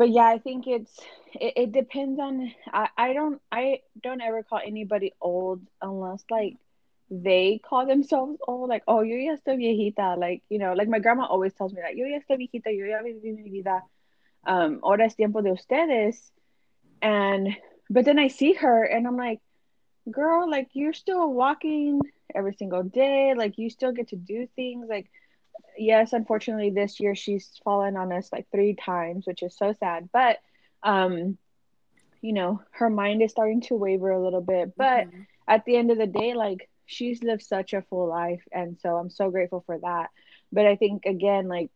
but 0.00 0.08
yeah, 0.08 0.24
I 0.24 0.38
think 0.38 0.66
it's 0.66 0.98
it, 1.34 1.52
it 1.56 1.72
depends 1.72 2.18
on. 2.18 2.54
I 2.72 2.88
I 2.96 3.12
don't 3.12 3.38
I 3.52 3.80
don't 4.02 4.22
ever 4.22 4.42
call 4.42 4.58
anybody 4.64 5.12
old 5.20 5.60
unless 5.82 6.24
like 6.30 6.56
they 7.10 7.60
call 7.62 7.84
themselves 7.86 8.38
old. 8.48 8.70
Like 8.70 8.82
oh, 8.88 9.02
yo 9.02 9.14
ya 9.16 9.36
estoy 9.36 9.58
viejita. 9.60 10.16
Like 10.18 10.42
you 10.48 10.58
know, 10.58 10.72
like 10.72 10.88
my 10.88 11.00
grandma 11.00 11.26
always 11.26 11.52
tells 11.52 11.74
me 11.74 11.82
like 11.82 11.98
yo 11.98 12.06
ya 12.06 12.18
estoy 12.18 12.38
viejita, 12.40 12.74
yo 12.74 12.86
ya 12.86 13.02
viví 13.02 13.34
mi 13.36 13.50
vida. 13.50 13.82
Um, 14.46 14.80
ahora 14.82 15.04
es 15.04 15.16
tiempo 15.16 15.42
de 15.42 15.50
ustedes. 15.50 16.16
And 17.02 17.54
but 17.90 18.06
then 18.06 18.18
I 18.18 18.28
see 18.28 18.54
her 18.54 18.82
and 18.82 19.06
I'm 19.06 19.18
like, 19.18 19.40
girl, 20.10 20.50
like 20.50 20.68
you're 20.72 20.94
still 20.94 21.30
walking 21.30 22.00
every 22.34 22.54
single 22.54 22.84
day. 22.84 23.34
Like 23.36 23.58
you 23.58 23.68
still 23.68 23.92
get 23.92 24.08
to 24.08 24.16
do 24.16 24.48
things. 24.56 24.86
Like 24.88 25.10
yes, 25.76 26.12
unfortunately 26.12 26.70
this 26.70 27.00
year 27.00 27.14
she's 27.14 27.60
fallen 27.64 27.96
on 27.96 28.12
us 28.12 28.32
like 28.32 28.46
three 28.50 28.74
times, 28.74 29.26
which 29.26 29.42
is 29.42 29.56
so 29.56 29.72
sad. 29.78 30.08
But 30.12 30.38
um, 30.82 31.38
you 32.20 32.32
know, 32.32 32.62
her 32.72 32.90
mind 32.90 33.22
is 33.22 33.30
starting 33.30 33.60
to 33.62 33.74
waver 33.76 34.10
a 34.10 34.22
little 34.22 34.40
bit. 34.40 34.76
But 34.76 35.06
Mhm. 35.06 35.26
at 35.48 35.64
the 35.64 35.76
end 35.76 35.90
of 35.90 35.98
the 35.98 36.06
day, 36.06 36.34
like 36.34 36.68
she's 36.86 37.22
lived 37.22 37.42
such 37.42 37.72
a 37.72 37.82
full 37.82 38.08
life, 38.08 38.42
and 38.52 38.78
so 38.80 38.96
I'm 38.96 39.10
so 39.10 39.30
grateful 39.30 39.62
for 39.66 39.78
that. 39.78 40.10
But 40.52 40.66
I 40.66 40.76
think 40.76 41.06
again, 41.06 41.48
like 41.48 41.70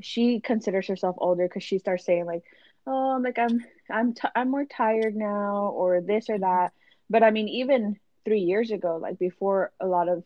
she 0.00 0.40
considers 0.40 0.86
herself 0.88 1.16
older 1.18 1.46
because 1.46 1.62
she 1.62 1.78
starts 1.78 2.04
saying 2.04 2.26
like, 2.26 2.42
"Oh, 2.86 3.20
like 3.22 3.38
I'm 3.38 3.64
I'm 3.90 4.14
t- 4.14 4.28
I'm 4.34 4.50
more 4.50 4.64
tired 4.64 5.14
now," 5.16 5.68
or 5.74 6.00
this 6.00 6.28
or 6.30 6.38
that. 6.38 6.72
But 7.10 7.22
I 7.22 7.30
mean, 7.30 7.48
even 7.48 7.98
three 8.24 8.40
years 8.40 8.70
ago, 8.70 8.96
like 9.00 9.18
before 9.18 9.72
a 9.80 9.86
lot 9.86 10.08
of, 10.08 10.24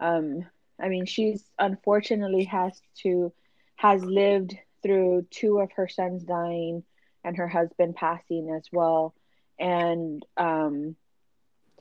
um, 0.00 0.44
I 0.82 0.88
mean, 0.88 1.06
she's 1.06 1.44
unfortunately 1.58 2.44
has 2.44 2.80
to 3.02 3.32
has 3.76 4.04
lived 4.04 4.56
through 4.82 5.26
two 5.30 5.58
of 5.58 5.72
her 5.72 5.88
sons 5.88 6.22
dying 6.24 6.84
and 7.24 7.36
her 7.36 7.48
husband 7.48 7.96
passing 7.96 8.50
as 8.50 8.66
well, 8.72 9.14
and 9.58 10.24
um 10.36 10.96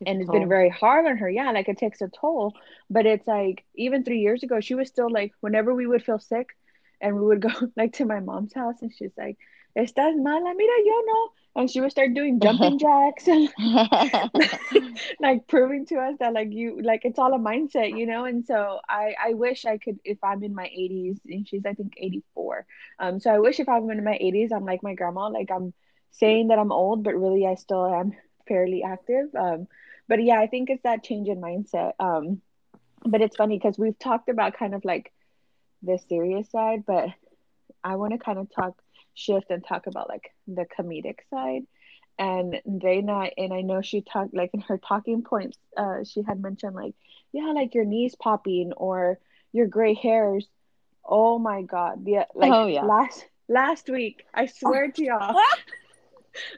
and 0.05 0.21
it's 0.21 0.29
been 0.29 0.47
very 0.47 0.69
hard 0.69 1.05
on 1.05 1.17
her. 1.17 1.29
Yeah, 1.29 1.51
like 1.51 1.67
it 1.67 1.77
takes 1.77 2.01
a 2.01 2.07
toll. 2.07 2.55
But 2.89 3.05
it's 3.05 3.27
like 3.27 3.65
even 3.75 4.03
three 4.03 4.19
years 4.19 4.43
ago, 4.43 4.59
she 4.59 4.75
was 4.75 4.87
still 4.87 5.11
like 5.11 5.33
whenever 5.41 5.73
we 5.73 5.87
would 5.87 6.03
feel 6.03 6.19
sick, 6.19 6.49
and 7.01 7.15
we 7.15 7.25
would 7.25 7.41
go 7.41 7.49
like 7.75 7.93
to 7.93 8.05
my 8.05 8.19
mom's 8.19 8.53
house, 8.53 8.81
and 8.81 8.93
she's 8.93 9.11
like, 9.17 9.37
"Estás 9.79 10.15
mala, 10.15 10.53
mira 10.55 10.77
yo 10.85 11.01
no," 11.05 11.29
and 11.55 11.69
she 11.69 11.81
would 11.81 11.91
start 11.91 12.13
doing 12.13 12.39
jumping 12.43 12.77
jacks 12.77 13.27
and 13.27 13.49
like 15.19 15.47
proving 15.47 15.85
to 15.87 15.95
us 15.97 16.15
that 16.19 16.33
like 16.33 16.51
you 16.51 16.81
like 16.81 17.05
it's 17.05 17.19
all 17.19 17.33
a 17.33 17.39
mindset, 17.39 17.97
you 17.97 18.05
know. 18.05 18.25
And 18.25 18.45
so 18.45 18.79
I 18.87 19.15
I 19.29 19.33
wish 19.33 19.65
I 19.65 19.77
could 19.77 19.99
if 20.03 20.17
I'm 20.23 20.43
in 20.43 20.55
my 20.55 20.65
80s, 20.65 21.19
and 21.25 21.47
she's 21.47 21.65
I 21.65 21.73
think 21.73 21.93
84. 21.97 22.65
Um, 22.99 23.19
so 23.19 23.33
I 23.33 23.39
wish 23.39 23.59
if 23.59 23.69
I'm 23.69 23.89
in 23.89 24.03
my 24.03 24.17
80s, 24.17 24.51
I'm 24.51 24.65
like 24.65 24.83
my 24.83 24.95
grandma, 24.95 25.29
like 25.29 25.51
I'm 25.51 25.73
saying 26.11 26.49
that 26.49 26.59
I'm 26.59 26.71
old, 26.71 27.03
but 27.03 27.15
really 27.15 27.45
I 27.45 27.55
still 27.55 27.85
am 27.85 28.13
fairly 28.47 28.83
active. 28.83 29.33
Um, 29.35 29.67
but 30.07 30.23
yeah, 30.23 30.39
I 30.39 30.47
think 30.47 30.69
it's 30.69 30.83
that 30.83 31.03
change 31.03 31.27
in 31.29 31.39
mindset. 31.39 31.93
Um, 31.99 32.41
but 33.05 33.21
it's 33.21 33.35
funny 33.35 33.57
because 33.57 33.77
we've 33.77 33.97
talked 33.97 34.29
about 34.29 34.57
kind 34.57 34.73
of 34.73 34.83
like 34.83 35.13
the 35.81 35.97
serious 36.09 36.49
side, 36.49 36.83
but 36.85 37.09
I 37.83 37.95
want 37.95 38.13
to 38.13 38.19
kind 38.19 38.39
of 38.39 38.49
talk 38.53 38.75
shift 39.19 39.51
and 39.51 39.65
talk 39.65 39.87
about 39.87 40.09
like 40.09 40.31
the 40.47 40.65
comedic 40.77 41.19
side. 41.29 41.63
And 42.17 42.61
Reina, 42.65 43.29
and 43.37 43.53
I 43.53 43.61
know 43.61 43.81
she 43.81 44.01
talked 44.01 44.33
like 44.33 44.51
in 44.53 44.61
her 44.61 44.77
talking 44.77 45.23
points, 45.23 45.57
uh, 45.77 46.03
she 46.03 46.21
had 46.23 46.41
mentioned 46.41 46.75
like, 46.75 46.95
yeah, 47.31 47.51
like 47.55 47.75
your 47.75 47.85
knees 47.85 48.15
popping 48.15 48.73
or 48.73 49.19
your 49.53 49.67
gray 49.67 49.93
hairs. 49.93 50.47
Oh 51.05 51.39
my 51.39 51.63
God. 51.63 52.05
The 52.05 52.25
like 52.35 52.51
Oh, 52.53 52.67
yeah. 52.67 52.85
last 52.85 53.25
last 53.47 53.89
week, 53.89 54.25
I 54.33 54.47
swear 54.47 54.91
to 54.91 55.03
y'all, 55.05 55.35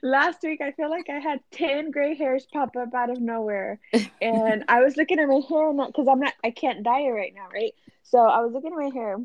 last 0.02 0.42
week 0.44 0.62
I 0.62 0.72
feel 0.72 0.90
like 0.90 1.10
I 1.10 1.20
had 1.20 1.40
10 1.52 1.92
gray 1.92 2.16
hairs 2.16 2.48
pop 2.52 2.76
up 2.76 2.94
out 2.94 3.10
of 3.10 3.22
nowhere. 3.22 3.80
And 4.22 4.66
I 4.70 4.82
was 4.82 4.98
looking 4.98 5.20
at 5.20 5.28
my 5.28 5.42
hair 5.50 5.70
and 5.70 5.80
because 5.88 6.08
I'm 6.08 6.20
not 6.20 6.34
I 6.44 6.52
can't 6.52 6.84
dye 6.84 7.02
it 7.02 7.10
right 7.12 7.34
now, 7.36 7.50
right? 7.54 7.74
So 8.04 8.20
I 8.20 8.42
was 8.42 8.54
looking 8.54 8.72
at 8.72 8.78
my 8.78 8.92
hair 8.94 9.18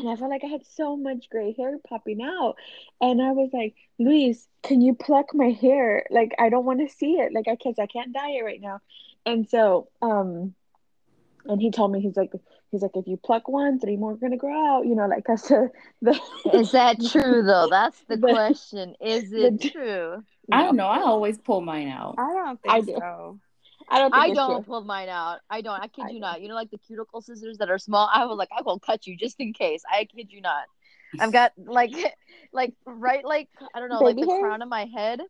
and 0.00 0.08
I 0.10 0.16
felt 0.16 0.30
like 0.30 0.42
I 0.44 0.48
had 0.48 0.66
so 0.66 0.96
much 0.96 1.30
gray 1.30 1.52
hair 1.56 1.78
popping 1.88 2.20
out. 2.22 2.56
And 3.00 3.20
I 3.22 3.32
was 3.32 3.50
like, 3.52 3.74
Luis, 3.98 4.46
can 4.62 4.80
you 4.80 4.94
pluck 4.94 5.34
my 5.34 5.50
hair? 5.50 6.06
Like 6.10 6.32
I 6.38 6.48
don't 6.48 6.64
want 6.64 6.80
to 6.80 6.94
see 6.94 7.12
it. 7.18 7.32
Like 7.32 7.48
I 7.48 7.56
can't 7.56 7.78
I 7.78 7.86
can't 7.86 8.12
dye 8.12 8.30
it 8.32 8.44
right 8.44 8.60
now. 8.60 8.80
And 9.26 9.48
so 9.48 9.88
um 10.02 10.54
and 11.46 11.60
he 11.60 11.70
told 11.70 11.92
me 11.92 12.00
he's 12.00 12.16
like 12.16 12.32
he's 12.70 12.82
like 12.82 12.90
if 12.94 13.06
you 13.06 13.16
pluck 13.16 13.48
one, 13.48 13.78
three 13.80 13.96
more 13.96 14.12
are 14.12 14.16
gonna 14.16 14.36
grow 14.36 14.76
out, 14.78 14.86
you 14.86 14.94
know, 14.94 15.06
like 15.06 15.24
that's 15.26 15.48
the, 15.48 15.70
the 16.02 16.18
Is 16.52 16.72
that 16.72 16.98
true 17.10 17.42
though? 17.42 17.68
That's 17.70 17.98
the 18.08 18.16
The- 18.18 18.28
question. 18.28 18.94
Is 19.00 19.32
it 19.32 19.60
the- 19.60 19.70
true? 19.70 20.24
I 20.52 20.62
don't 20.64 20.74
know. 20.76 20.86
I 20.86 21.02
always 21.02 21.38
pull 21.38 21.60
mine 21.60 21.88
out. 21.88 22.16
I 22.18 22.32
don't 22.32 22.60
I 22.68 22.80
think 22.80 22.86
do. 22.88 22.96
so. 22.98 23.38
I 23.90 23.98
don't 23.98 24.12
think 24.12 24.22
I 24.22 24.34
don't 24.34 24.56
true. 24.56 24.64
pull 24.64 24.84
mine 24.84 25.08
out. 25.08 25.40
I 25.50 25.60
don't. 25.60 25.80
I 25.80 25.88
kid 25.88 26.04
I 26.06 26.08
you 26.08 26.14
do. 26.14 26.20
not. 26.20 26.40
You 26.40 26.48
know, 26.48 26.54
like 26.54 26.70
the 26.70 26.78
cuticle 26.78 27.20
scissors 27.20 27.58
that 27.58 27.70
are 27.70 27.78
small. 27.78 28.08
I 28.12 28.24
was 28.26 28.38
like, 28.38 28.50
I 28.56 28.62
will 28.62 28.78
cut 28.78 29.06
you 29.06 29.16
just 29.16 29.36
in 29.40 29.52
case. 29.52 29.82
I 29.90 30.04
kid 30.04 30.28
you 30.30 30.40
not. 30.40 30.64
I've 31.18 31.32
got 31.32 31.52
like, 31.56 31.90
like 32.52 32.74
right, 32.86 33.24
like 33.24 33.48
I 33.74 33.80
don't 33.80 33.88
know, 33.88 34.00
like 34.00 34.16
Baby 34.16 34.26
the 34.26 34.32
hairs? 34.32 34.42
crown 34.42 34.62
of 34.62 34.68
my 34.68 34.84
head. 34.84 35.20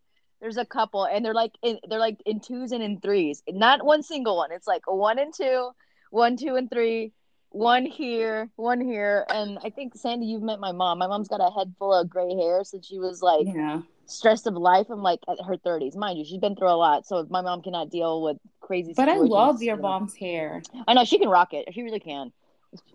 There's 0.41 0.57
a 0.57 0.65
couple, 0.65 1.05
and 1.05 1.25
they're 1.25 1.35
like 1.35 1.53
in, 1.63 1.79
they're 1.89 1.99
like 1.99 2.19
in 2.27 2.41
twos 2.41 2.73
and 2.73 2.83
in 2.83 3.01
threes. 3.01 3.43
Not 3.49 3.85
one 3.85 4.03
single 4.03 4.37
one. 4.37 4.53
It's 4.53 4.67
like 4.67 4.83
one 4.87 5.19
and 5.19 5.33
two, 5.35 5.71
one, 6.11 6.37
two, 6.37 6.57
and 6.57 6.71
three. 6.71 7.13
One 7.53 7.85
here, 7.85 8.49
one 8.55 8.81
here, 8.81 9.27
and 9.29 9.59
I 9.65 9.71
think 9.71 9.97
Sandy, 9.97 10.27
you've 10.27 10.41
met 10.41 10.61
my 10.61 10.71
mom. 10.71 10.99
My 11.01 11.09
mom's 11.09 11.27
got 11.27 11.41
a 11.41 11.51
head 11.53 11.75
full 11.81 11.93
of 11.93 12.09
gray 12.09 12.33
hair 12.37 12.63
since 12.63 12.87
she 12.87 13.01
was 13.01 13.23
like 13.23 13.45
Yeah. 13.45 13.83
Stressed 14.11 14.47
of 14.47 14.55
life. 14.55 14.87
I'm 14.91 15.03
like 15.03 15.21
at 15.29 15.39
her 15.47 15.57
30s, 15.57 15.97
mind 15.97 16.19
you, 16.19 16.25
she's 16.25 16.41
been 16.41 16.57
through 16.57 16.71
a 16.71 16.77
lot, 16.77 17.07
so 17.07 17.27
my 17.31 17.41
mom 17.41 17.63
cannot 17.63 17.91
deal 17.91 18.23
with 18.23 18.37
crazy. 18.61 18.93
But 18.95 19.09
I 19.09 19.17
love 19.17 19.63
your 19.63 19.77
mom's 19.77 20.15
hair. 20.15 20.63
I 20.87 20.95
know 20.95 21.05
she 21.05 21.19
can 21.19 21.29
rock 21.29 21.53
it. 21.53 21.73
She 21.73 21.83
really 21.83 22.01
can. 22.01 22.33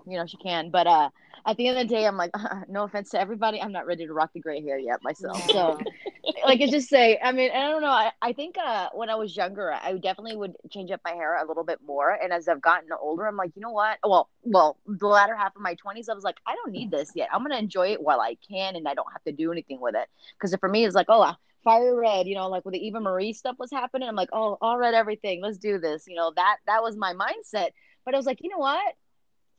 You 0.06 0.18
know 0.18 0.26
she 0.26 0.38
can. 0.38 0.70
But 0.70 0.88
uh, 0.88 1.10
at 1.46 1.58
the 1.58 1.68
end 1.68 1.78
of 1.78 1.88
the 1.88 1.94
day, 1.94 2.08
I'm 2.08 2.18
like, 2.18 2.32
no 2.68 2.84
offense 2.84 3.12
to 3.12 3.20
everybody, 3.20 3.62
I'm 3.62 3.72
not 3.72 3.86
ready 3.86 4.08
to 4.08 4.14
rock 4.14 4.32
the 4.34 4.40
gray 4.40 4.62
hair 4.62 4.78
yet 4.78 5.04
myself. 5.04 5.42
So, 5.52 5.78
like, 6.46 6.60
it's 6.60 6.72
just 6.72 6.90
say, 6.90 7.20
I 7.24 7.32
mean, 7.32 7.52
I 7.52 7.70
don't 7.70 7.82
know. 7.82 7.88
I, 7.88 8.12
I 8.22 8.34
think 8.34 8.56
uh, 8.58 8.90
when 8.94 9.10
I 9.10 9.16
was 9.16 9.36
younger, 9.36 9.72
I 9.72 9.94
definitely 9.94 10.38
would 10.38 10.56
change 10.72 10.92
up 10.92 11.02
my 11.06 11.12
hair 11.12 11.38
a 11.38 11.48
little 11.48 11.64
bit 11.64 11.80
more. 11.86 12.12
And 12.12 12.34
as 12.34 12.48
I've 12.48 12.62
gotten 12.62 12.90
older, 13.00 13.28
I'm 13.28 13.38
like, 13.38 13.52
you 13.56 13.62
know 13.62 13.72
what? 13.72 14.00
Well, 14.04 14.30
well, 14.44 14.78
the 14.88 15.08
latter 15.08 15.36
half 15.36 15.56
of 15.56 15.62
my 15.62 15.76
20s, 15.76 16.10
I 16.10 16.14
was 16.14 16.24
like, 16.24 16.38
I 16.48 16.56
don't 16.56 16.72
need 16.72 16.90
this 16.90 17.12
yet. 17.16 17.30
I'm 17.32 17.44
gonna 17.44 17.58
enjoy 17.58 17.90
it 17.90 18.02
while 18.02 18.22
I 18.22 18.38
can, 18.50 18.76
and 18.76 18.88
I 18.88 18.96
don't 18.96 19.12
have 19.12 19.24
to 19.26 19.32
do 19.32 19.52
anything 19.52 19.80
with 19.80 19.96
it. 19.96 20.08
Because 20.38 20.56
for 20.60 20.70
me, 20.70 20.86
it's 20.86 20.96
like, 20.96 21.08
oh, 21.10 21.22
uh, 21.22 21.34
fire 21.64 21.96
red. 21.96 22.28
You 22.28 22.36
know, 22.36 22.48
like 22.48 22.66
when 22.66 22.74
the 22.74 22.86
Eva 22.88 23.00
Marie 23.00 23.34
stuff 23.34 23.58
was 23.60 23.72
happening, 23.72 24.08
I'm 24.08 24.16
like, 24.16 24.30
oh, 24.34 24.58
all 24.62 24.78
red 24.78 24.96
everything. 24.96 25.42
Let's 25.42 25.58
do 25.58 25.80
this. 25.80 26.06
You 26.08 26.16
know, 26.16 26.34
that 26.36 26.58
that 26.66 26.82
was 26.82 26.96
my 26.96 27.14
mindset. 27.14 27.70
But 28.04 28.14
I 28.14 28.18
was 28.18 28.26
like, 28.26 28.40
you 28.42 28.50
know 28.50 28.60
what? 28.60 28.96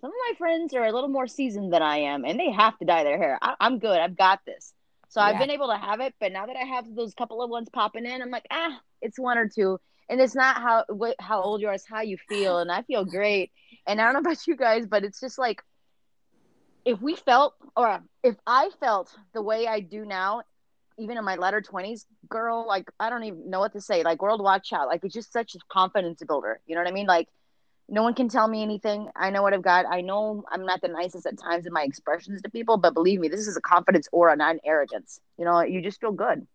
Some 0.07 0.13
of 0.13 0.19
my 0.31 0.37
friends 0.39 0.73
are 0.73 0.85
a 0.85 0.93
little 0.93 1.09
more 1.09 1.27
seasoned 1.27 1.73
than 1.73 1.83
I 1.83 1.97
am, 1.97 2.25
and 2.25 2.39
they 2.39 2.53
have 2.53 2.79
to 2.79 2.85
dye 2.85 3.03
their 3.03 3.19
hair. 3.19 3.41
I, 3.43 3.57
I'm 3.59 3.81
good. 3.81 3.99
I've 3.99 4.17
got 4.17 4.39
this. 4.47 4.73
So 5.09 5.21
I've 5.21 5.37
been 5.37 5.51
able 5.51 5.67
to 5.67 5.77
have 5.77 5.99
it, 5.99 6.15
but 6.21 6.31
now 6.31 6.47
that 6.47 6.55
I 6.55 6.65
have 6.65 6.85
those 6.95 7.13
couple 7.13 7.43
of 7.43 7.51
ones 7.51 7.69
popping 7.73 8.07
in, 8.07 8.23
I'm 8.23 8.31
like, 8.31 8.47
ah, 8.53 8.81
it's 9.03 9.19
one 9.19 9.37
or 9.37 9.49
two, 9.49 9.81
and 10.09 10.21
it's 10.21 10.37
not 10.37 10.59
how 10.59 10.85
what, 10.87 11.17
how 11.19 11.43
old 11.43 11.61
you 11.61 11.67
are, 11.67 11.73
it's 11.73 11.89
how 11.89 12.03
you 12.03 12.19
feel, 12.29 12.61
and 12.61 12.71
I 12.71 12.83
feel 12.83 13.05
great. 13.05 13.51
And 13.85 14.01
I 14.01 14.05
don't 14.05 14.13
know 14.13 14.31
about 14.31 14.47
you 14.47 14.55
guys, 14.55 14.87
but 14.87 15.03
it's 15.03 15.19
just 15.19 15.41
like 15.41 15.61
if 16.85 17.01
we 17.03 17.17
felt, 17.17 17.55
or 17.77 18.01
if 18.23 18.37
I 18.47 18.71
felt 18.79 19.13
the 19.35 19.43
way 19.43 19.67
I 19.67 19.81
do 19.81 20.05
now, 20.05 20.43
even 21.01 21.19
in 21.19 21.25
my 21.25 21.35
latter 21.35 21.61
twenties, 21.61 22.07
girl, 22.29 22.65
like 22.65 22.89
I 23.01 23.11
don't 23.11 23.25
even 23.25 23.51
know 23.51 23.59
what 23.59 23.73
to 23.73 23.81
say. 23.81 24.05
Like 24.05 24.23
World 24.23 24.41
Watch 24.41 24.73
Out, 24.73 24.87
like 24.87 25.03
it's 25.03 25.15
just 25.15 25.33
such 25.33 25.57
a 25.57 25.59
confidence 25.69 26.23
builder. 26.25 26.61
You 26.65 26.77
know 26.77 26.83
what 26.83 26.89
I 26.89 26.95
mean? 26.95 27.09
Like 27.09 27.29
no 27.89 28.03
one 28.03 28.15
can 28.15 28.29
tell 28.29 28.49
me 28.49 28.63
anything. 28.63 29.09
I 29.15 29.31
know 29.31 29.43
what 29.43 29.55
I've 29.55 29.63
got. 29.63 29.87
I 29.87 30.01
know 30.01 30.45
I'm 30.51 30.67
not 30.67 30.81
the 30.81 30.89
nicest 30.89 31.27
at 31.27 31.39
times 31.39 31.67
in 31.67 31.73
my 31.73 31.83
expressions 31.83 32.43
to 32.43 32.51
people, 32.51 32.77
but 32.77 32.95
believe 32.95 33.21
me, 33.21 33.29
this 33.29 33.47
is 33.47 33.57
a 33.57 33.61
confidence 33.61 34.09
aura, 34.11 34.35
not 34.37 34.55
an 34.55 34.61
arrogance. 34.65 35.21
You 35.39 35.45
know, 35.45 35.61
you 35.61 35.81
just 35.81 36.01
feel 36.01 36.13
good. 36.13 36.47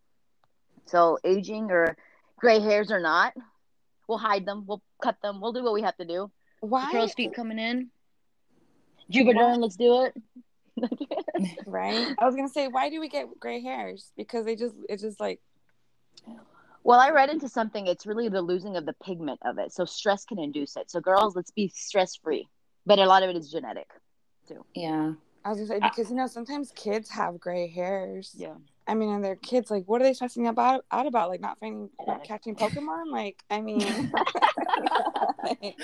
So 0.88 1.20
aging 1.24 1.72
or 1.72 1.96
gray 2.38 2.60
hairs 2.60 2.92
or 2.92 3.00
not, 3.00 3.34
we'll 4.08 4.18
hide 4.18 4.46
them. 4.46 4.66
We'll 4.68 4.82
cut 5.02 5.16
them. 5.22 5.40
We'll 5.40 5.54
do 5.54 5.64
what 5.64 5.74
we 5.74 5.84
have 5.84 5.96
to 5.98 6.06
do. 6.06 6.30
The 6.62 6.68
Why? 6.68 6.92
crow's 6.92 7.14
feet 7.14 7.34
coming 7.34 7.60
in. 7.60 7.90
Jupiter, 9.10 9.56
let's 9.58 9.76
do 9.76 10.04
it. 10.04 10.14
Right. 11.66 12.08
I 12.20 12.26
was 12.26 12.36
gonna 12.36 12.50
say, 12.50 12.68
why 12.68 12.90
do 12.90 13.00
we 13.00 13.10
get 13.10 13.40
gray 13.40 13.62
hairs? 13.62 14.12
Because 14.18 14.46
they 14.46 14.56
just, 14.56 14.76
it's 14.90 15.02
just 15.02 15.20
like, 15.20 15.40
Well, 16.84 17.00
I 17.00 17.12
read 17.12 17.30
into 17.30 17.48
something. 17.48 17.88
It's 17.88 18.06
really 18.06 18.30
the 18.30 18.42
losing 18.42 18.76
of 18.76 18.86
the 18.86 18.94
pigment 19.04 19.40
of 19.46 19.58
it. 19.60 19.72
So 19.72 19.86
stress 19.86 20.26
can 20.26 20.40
induce 20.40 20.76
it. 20.76 20.90
So 20.90 21.00
girls, 21.00 21.36
let's 21.36 21.52
be 21.52 21.70
stress 21.70 22.16
free. 22.16 22.48
but 22.86 23.00
a 23.00 23.06
lot 23.06 23.24
of 23.24 23.30
it 23.30 23.36
is 23.36 23.52
genetic. 23.52 23.88
Too. 24.48 24.66
Yeah. 24.74 25.14
I 25.46 25.50
was 25.50 25.58
gonna 25.58 25.68
say 25.68 25.78
uh, 25.78 25.90
because 25.90 26.10
you 26.10 26.16
know 26.16 26.28
sometimes 26.28 26.72
kids 26.76 27.10
have 27.12 27.40
gray 27.40 27.68
hairs. 27.68 28.34
Yeah. 28.36 28.56
I 28.92 28.94
mean, 28.94 29.10
and 29.10 29.24
they're 29.24 29.38
kids. 29.38 29.72
Like, 29.72 29.86
what 29.88 30.02
are 30.02 30.04
they 30.04 30.14
stressing 30.14 30.48
about 30.48 30.84
out 30.92 31.08
about? 31.08 31.30
Like, 31.30 31.40
not 31.40 31.58
finding, 31.60 31.90
not 32.06 32.26
catching 32.26 32.56
Pokemon. 32.56 33.10
Like, 33.10 33.42
I 33.50 33.62
mean, 33.62 33.80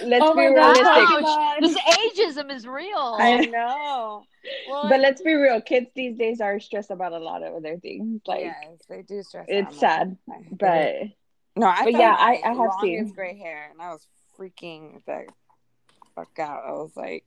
Let's 0.03 0.25
Oh 0.25 0.35
be 0.35 0.41
realistic. 0.47 0.85
Pokemon. 0.85 1.59
this 1.61 1.77
ageism 1.77 2.51
is 2.51 2.67
real. 2.67 3.15
I 3.19 3.45
know. 3.45 4.23
Well, 4.69 4.89
But 4.89 4.99
let's 4.99 5.21
be 5.21 5.33
real. 5.33 5.61
Kids 5.61 5.87
these 5.95 6.17
days 6.17 6.41
are 6.41 6.59
stressed 6.59 6.91
about 6.91 7.13
a 7.13 7.17
lot 7.19 7.43
of 7.43 7.53
other 7.53 7.77
things. 7.77 8.21
Like 8.27 8.41
yes, 8.41 8.55
they 8.89 9.01
do 9.03 9.23
stress. 9.23 9.45
it's 9.47 9.67
out 9.67 9.79
sad, 9.79 10.17
on 10.29 10.45
but 10.51 10.95
no, 11.55 11.67
I 11.67 11.83
but 11.85 11.93
yeah, 11.93 12.15
I- 12.17 12.41
I 12.43 12.47
have 12.49 12.57
longest 12.57 12.81
seen. 12.81 13.13
gray 13.13 13.37
hair, 13.37 13.69
and 13.71 13.81
I 13.81 13.89
was 13.93 14.05
freaking 14.37 15.03
the 15.05 15.25
fuck 16.15 16.37
out. 16.39 16.63
I 16.67 16.71
was 16.73 16.91
like, 16.95 17.23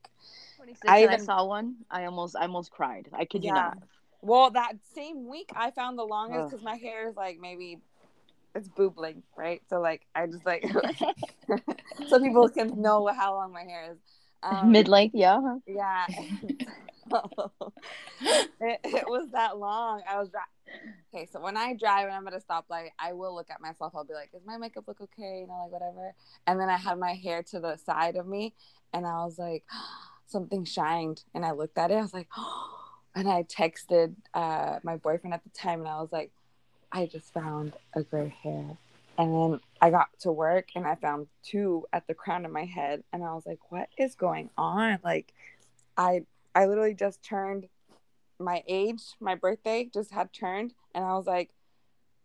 26 0.57 0.81
I 0.87 0.91
I, 0.91 0.99
I 0.99 1.03
even- 1.05 1.19
saw 1.25 1.45
one. 1.45 1.75
I 1.89 2.05
almost, 2.05 2.35
I 2.35 2.43
almost 2.43 2.71
cried. 2.71 3.09
I 3.13 3.25
kid 3.25 3.43
you 3.43 3.51
not. 3.53 3.77
Well, 4.21 4.51
that 4.51 4.73
same 4.93 5.27
week 5.27 5.51
I 5.55 5.71
found 5.71 5.97
the 5.97 6.03
longest 6.03 6.51
because 6.51 6.63
my 6.63 6.75
hair 6.75 7.09
is 7.09 7.15
like 7.15 7.39
maybe 7.39 7.79
it's 8.53 8.67
boob 8.67 8.97
length, 8.97 9.27
right? 9.35 9.61
So 9.69 9.79
like 9.79 10.05
I 10.13 10.27
just 10.27 10.45
like 10.45 10.65
so 12.07 12.19
people 12.19 12.49
can 12.49 12.81
know 12.81 13.07
how 13.07 13.35
long 13.35 13.51
my 13.51 13.63
hair 13.63 13.91
is. 13.91 13.97
Um, 14.43 14.71
Mid 14.71 14.87
length, 14.87 15.15
yeah. 15.15 15.39
huh? 15.41 15.59
Yeah. 15.67 16.05
it, 18.59 18.79
it 18.83 19.07
was 19.07 19.29
that 19.33 19.57
long. 19.57 20.01
I 20.09 20.19
was 20.19 20.29
dri- 20.29 20.39
okay. 21.13 21.27
So 21.31 21.39
when 21.39 21.57
I 21.57 21.75
drive 21.75 22.07
and 22.07 22.15
I'm 22.15 22.27
at 22.27 22.33
a 22.33 22.39
stoplight, 22.39 22.89
I 22.99 23.13
will 23.13 23.35
look 23.35 23.49
at 23.51 23.61
myself. 23.61 23.93
I'll 23.95 24.03
be 24.03 24.13
like, 24.13 24.31
"Does 24.31 24.45
my 24.45 24.57
makeup 24.57 24.85
look 24.87 25.01
okay?" 25.01 25.41
You 25.41 25.47
know, 25.47 25.63
like 25.63 25.71
whatever. 25.71 26.15
And 26.47 26.59
then 26.59 26.69
I 26.69 26.77
had 26.77 26.97
my 26.97 27.13
hair 27.13 27.43
to 27.51 27.59
the 27.59 27.77
side 27.77 28.15
of 28.15 28.27
me, 28.27 28.55
and 28.93 29.05
I 29.05 29.23
was 29.23 29.37
like, 29.37 29.63
something 30.25 30.65
shined, 30.65 31.23
and 31.33 31.45
I 31.45 31.51
looked 31.51 31.77
at 31.77 31.91
it. 31.91 31.95
I 31.95 32.01
was 32.01 32.13
like, 32.13 32.29
and 33.15 33.29
I 33.29 33.43
texted 33.43 34.15
uh, 34.33 34.79
my 34.83 34.97
boyfriend 34.97 35.33
at 35.33 35.43
the 35.43 35.49
time, 35.49 35.79
and 35.79 35.89
I 35.89 36.01
was 36.01 36.11
like, 36.11 36.31
I 36.91 37.05
just 37.05 37.33
found 37.33 37.73
a 37.93 38.03
gray 38.03 38.33
hair. 38.43 38.77
And 39.17 39.33
then 39.33 39.59
I 39.81 39.89
got 39.89 40.07
to 40.21 40.31
work 40.31 40.69
and 40.75 40.85
I 40.85 40.95
found 40.95 41.27
two 41.43 41.85
at 41.93 42.07
the 42.07 42.13
crown 42.13 42.45
of 42.45 42.51
my 42.51 42.65
head 42.65 43.03
and 43.11 43.23
I 43.23 43.33
was 43.33 43.45
like, 43.45 43.59
what 43.69 43.89
is 43.97 44.15
going 44.15 44.49
on? 44.57 44.99
Like 45.03 45.33
I 45.97 46.23
I 46.55 46.65
literally 46.65 46.95
just 46.95 47.23
turned 47.23 47.67
my 48.39 48.63
age, 48.67 49.03
my 49.19 49.35
birthday 49.35 49.89
just 49.93 50.11
had 50.11 50.33
turned 50.33 50.73
and 50.95 51.05
I 51.05 51.13
was 51.13 51.27
like, 51.27 51.51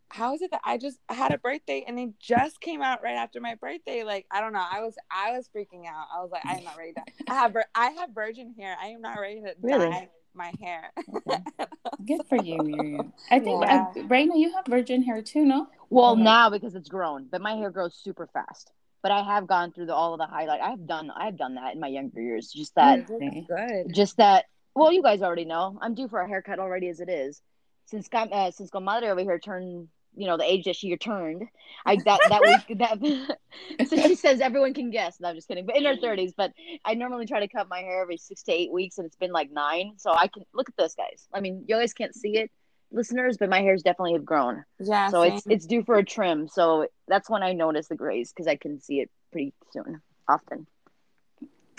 how 0.09 0.35
is 0.35 0.42
it 0.42 0.53
that 0.53 0.62
I 0.64 0.79
just 0.79 0.99
had 1.09 1.35
a 1.35 1.38
birthday 1.38 1.85
and 1.87 1.99
it 1.99 2.11
just 2.18 2.61
came 2.61 2.81
out 2.81 3.03
right 3.03 3.16
after 3.16 3.40
my 3.40 3.57
birthday? 3.57 4.05
Like 4.05 4.27
I 4.31 4.40
don't 4.40 4.53
know. 4.53 4.64
I 4.64 4.81
was 4.81 4.96
I 5.11 5.33
was 5.33 5.51
freaking 5.55 5.87
out. 5.87 6.07
I 6.14 6.22
was 6.22 6.31
like, 6.31 6.42
I'm 6.46 6.64
not 6.64 6.79
ready 6.79 6.92
to. 6.94 7.03
I 7.29 7.35
have 7.35 7.57
I 7.75 7.90
have 7.90 8.11
virgin 8.14 8.55
hair. 8.59 8.77
I 8.81 8.87
am 8.88 9.03
not 9.03 9.20
ready 9.20 9.40
to 9.42 9.55
Really? 9.61 9.90
dye 9.90 10.09
my 10.37 10.53
hair. 10.61 10.92
Good 12.07 12.20
for 12.29 12.37
you, 12.37 12.59
Miriam. 12.62 13.12
I 13.31 13.40
think 13.40 13.62
Yeah. 13.62 13.87
uh, 13.96 14.03
Reina, 14.07 14.37
you 14.37 14.53
have 14.55 14.66
virgin 14.66 15.03
hair 15.03 15.22
too, 15.22 15.44
no? 15.44 15.66
Well, 15.90 16.16
Mhm. 16.16 16.22
now 16.22 16.51
because 16.51 16.75
it's 16.75 16.88
grown, 16.88 17.27
but 17.31 17.40
my 17.40 17.55
hair 17.55 17.70
grows 17.70 17.94
super 17.94 18.27
fast. 18.29 18.70
But 19.03 19.12
I 19.12 19.22
have 19.22 19.46
gone 19.46 19.72
through 19.72 19.87
the, 19.87 19.94
all 19.94 20.14
of 20.14 20.18
the 20.18 20.27
highlight. 20.27 20.61
I 20.61 20.70
have 20.70 20.87
done, 20.87 21.11
I 21.11 21.27
have 21.27 21.37
done 21.37 21.55
that 21.55 21.75
in 21.75 21.81
my 21.81 21.87
younger 21.88 22.20
years. 22.20 22.51
Just 22.53 22.75
that, 22.75 23.07
good. 23.07 23.94
just 23.94 24.16
that. 24.18 24.46
Well, 24.75 24.92
you 24.92 25.03
guys 25.03 25.22
already 25.22 25.44
know. 25.44 25.79
I'm 25.81 25.94
due 25.94 26.09
for 26.09 26.20
a 26.20 26.29
haircut 26.29 26.59
already 26.59 26.88
as 26.88 27.01
it 27.01 27.09
is. 27.09 27.40
Since 27.87 28.09
com- 28.09 28.31
uh, 28.33 28.51
since 28.51 28.68
comadre 28.70 29.09
over 29.09 29.20
here 29.20 29.38
turned, 29.38 29.88
you 30.17 30.27
know, 30.27 30.37
the 30.37 30.45
age 30.45 30.65
that 30.65 30.77
she 30.77 30.97
turned, 30.97 31.45
I 31.85 31.97
that 32.05 32.21
that 32.29 32.41
was 32.41 32.61
that. 32.79 33.89
so 33.89 33.97
she 33.97 34.15
says 34.15 34.41
everyone 34.41 34.75
can 34.75 34.91
guess. 34.91 35.21
No, 35.21 35.29
I'm 35.29 35.35
just 35.35 35.47
kidding. 35.47 35.67
But 35.67 35.77
in 35.77 35.85
her 35.85 35.97
30s, 35.97 36.33
but 36.37 36.53
I 36.85 36.95
normally 36.95 37.27
try 37.27 37.41
to 37.41 37.49
cut 37.49 37.69
my 37.69 37.81
hair 37.81 38.03
every 38.03 38.17
six 38.17 38.43
to 38.45 38.53
eight 38.53 38.73
weeks, 38.73 38.99
and 38.99 39.07
it's 39.07 39.17
been 39.17 39.33
like 39.33 39.51
nine. 39.53 39.93
So 39.99 40.13
I 40.13 40.29
can 40.29 40.45
look 40.55 40.69
at 40.69 40.77
this, 40.77 40.95
guys. 40.95 41.29
I 41.33 41.41
mean, 41.41 41.65
you 41.69 41.77
guys 41.77 41.93
can't 41.93 42.15
see 42.15 42.39
it, 42.39 42.51
listeners, 42.91 43.37
but 43.37 43.51
my 43.51 43.61
hairs 43.61 43.83
definitely 43.83 44.15
have 44.15 44.25
grown. 44.25 44.65
Yeah. 44.81 45.11
so 45.11 45.23
it's 45.23 45.45
same. 45.45 45.53
it's 45.53 45.67
due 45.67 45.85
for 45.85 45.97
a 45.97 46.05
trim. 46.05 46.49
So 46.49 46.89
that's 47.07 47.29
when 47.29 47.43
I 47.43 47.53
notice 47.53 47.89
the 47.89 47.97
grays 47.97 48.33
because 48.33 48.47
I 48.47 48.57
can 48.57 48.81
see 48.81 49.01
it 49.01 49.11
pretty 49.33 49.53
soon, 49.73 50.01
often. 50.29 50.67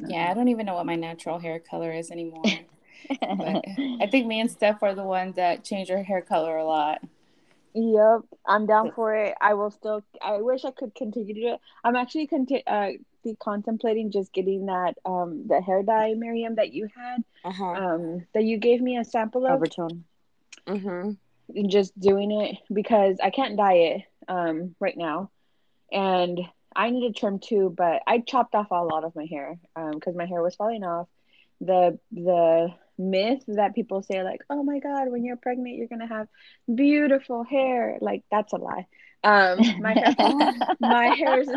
Yeah, 0.05 0.29
I 0.29 0.33
don't 0.35 0.49
even 0.49 0.67
know 0.67 0.75
what 0.75 0.85
my 0.85 0.95
natural 0.95 1.39
hair 1.39 1.59
color 1.59 1.91
is 1.91 2.11
anymore. 2.11 2.43
I 3.21 4.07
think 4.11 4.27
me 4.27 4.39
and 4.39 4.51
Steph 4.51 4.83
are 4.83 4.93
the 4.93 5.03
ones 5.03 5.35
that 5.35 5.63
change 5.63 5.89
our 5.89 6.03
hair 6.03 6.21
color 6.21 6.57
a 6.57 6.65
lot. 6.65 7.01
Yep, 7.79 8.21
I'm 8.43 8.65
down 8.65 8.91
for 8.95 9.13
it. 9.13 9.35
I 9.39 9.53
will 9.53 9.69
still. 9.69 10.01
I 10.19 10.41
wish 10.41 10.65
I 10.65 10.71
could 10.71 10.95
continue 10.95 11.31
to 11.31 11.39
do 11.39 11.47
it. 11.53 11.59
I'm 11.83 11.95
actually 11.95 12.25
conti- 12.25 12.65
uh, 12.65 12.93
be 13.23 13.35
contemplating 13.39 14.09
just 14.09 14.33
getting 14.33 14.65
that 14.65 14.95
um 15.05 15.43
the 15.47 15.61
hair 15.61 15.83
dye, 15.83 16.15
Miriam, 16.15 16.55
that 16.55 16.73
you 16.73 16.87
had 16.95 17.23
uh-huh. 17.45 17.65
um 17.65 18.25
that 18.33 18.43
you 18.45 18.57
gave 18.57 18.81
me 18.81 18.97
a 18.97 19.03
sample 19.03 19.45
of, 19.45 19.51
Overtone. 19.51 20.05
mm-hmm. 20.65 21.11
and 21.55 21.69
just 21.69 21.97
doing 21.99 22.31
it 22.31 22.57
because 22.73 23.19
I 23.23 23.29
can't 23.29 23.57
dye 23.57 23.73
it 23.73 24.01
um 24.27 24.73
right 24.79 24.97
now, 24.97 25.29
and 25.91 26.39
I 26.75 26.89
need 26.89 27.13
to 27.13 27.19
trim 27.19 27.37
too. 27.37 27.71
But 27.77 28.01
I 28.07 28.19
chopped 28.19 28.55
off 28.55 28.71
a 28.71 28.83
lot 28.83 29.03
of 29.03 29.15
my 29.15 29.27
hair 29.29 29.59
um 29.75 29.91
because 29.91 30.15
my 30.15 30.25
hair 30.25 30.41
was 30.41 30.55
falling 30.55 30.83
off. 30.83 31.07
The 31.61 31.99
the 32.11 32.73
myth 32.97 33.43
that 33.47 33.75
people 33.75 34.01
say 34.01 34.23
like, 34.23 34.41
oh 34.49 34.63
my 34.63 34.79
god, 34.79 35.09
when 35.09 35.23
you're 35.23 35.37
pregnant, 35.37 35.75
you're 35.75 35.87
gonna 35.87 36.07
have 36.07 36.27
beautiful 36.73 37.43
hair. 37.43 37.97
Like 38.01 38.23
that's 38.31 38.53
a 38.53 38.57
lie. 38.57 38.87
Um, 39.23 39.59
my 39.81 39.93
hair, 39.93 40.53
my 40.79 41.05
hair's 41.15 41.47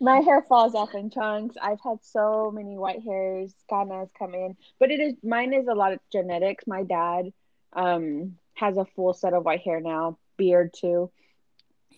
my 0.00 0.20
hair 0.20 0.42
falls 0.48 0.74
off 0.74 0.94
in 0.94 1.10
chunks. 1.10 1.56
I've 1.60 1.80
had 1.82 1.98
so 2.02 2.50
many 2.54 2.78
white 2.78 3.02
hairs, 3.02 3.54
canas 3.68 4.10
come 4.18 4.34
in, 4.34 4.56
but 4.78 4.90
it 4.90 5.00
is 5.00 5.14
mine 5.22 5.52
is 5.52 5.66
a 5.68 5.74
lot 5.74 5.92
of 5.92 6.00
genetics. 6.10 6.66
My 6.66 6.82
dad 6.82 7.32
um 7.72 8.36
has 8.54 8.76
a 8.76 8.84
full 8.84 9.14
set 9.14 9.34
of 9.34 9.44
white 9.44 9.60
hair 9.60 9.80
now, 9.80 10.18
beard 10.36 10.74
too. 10.78 11.10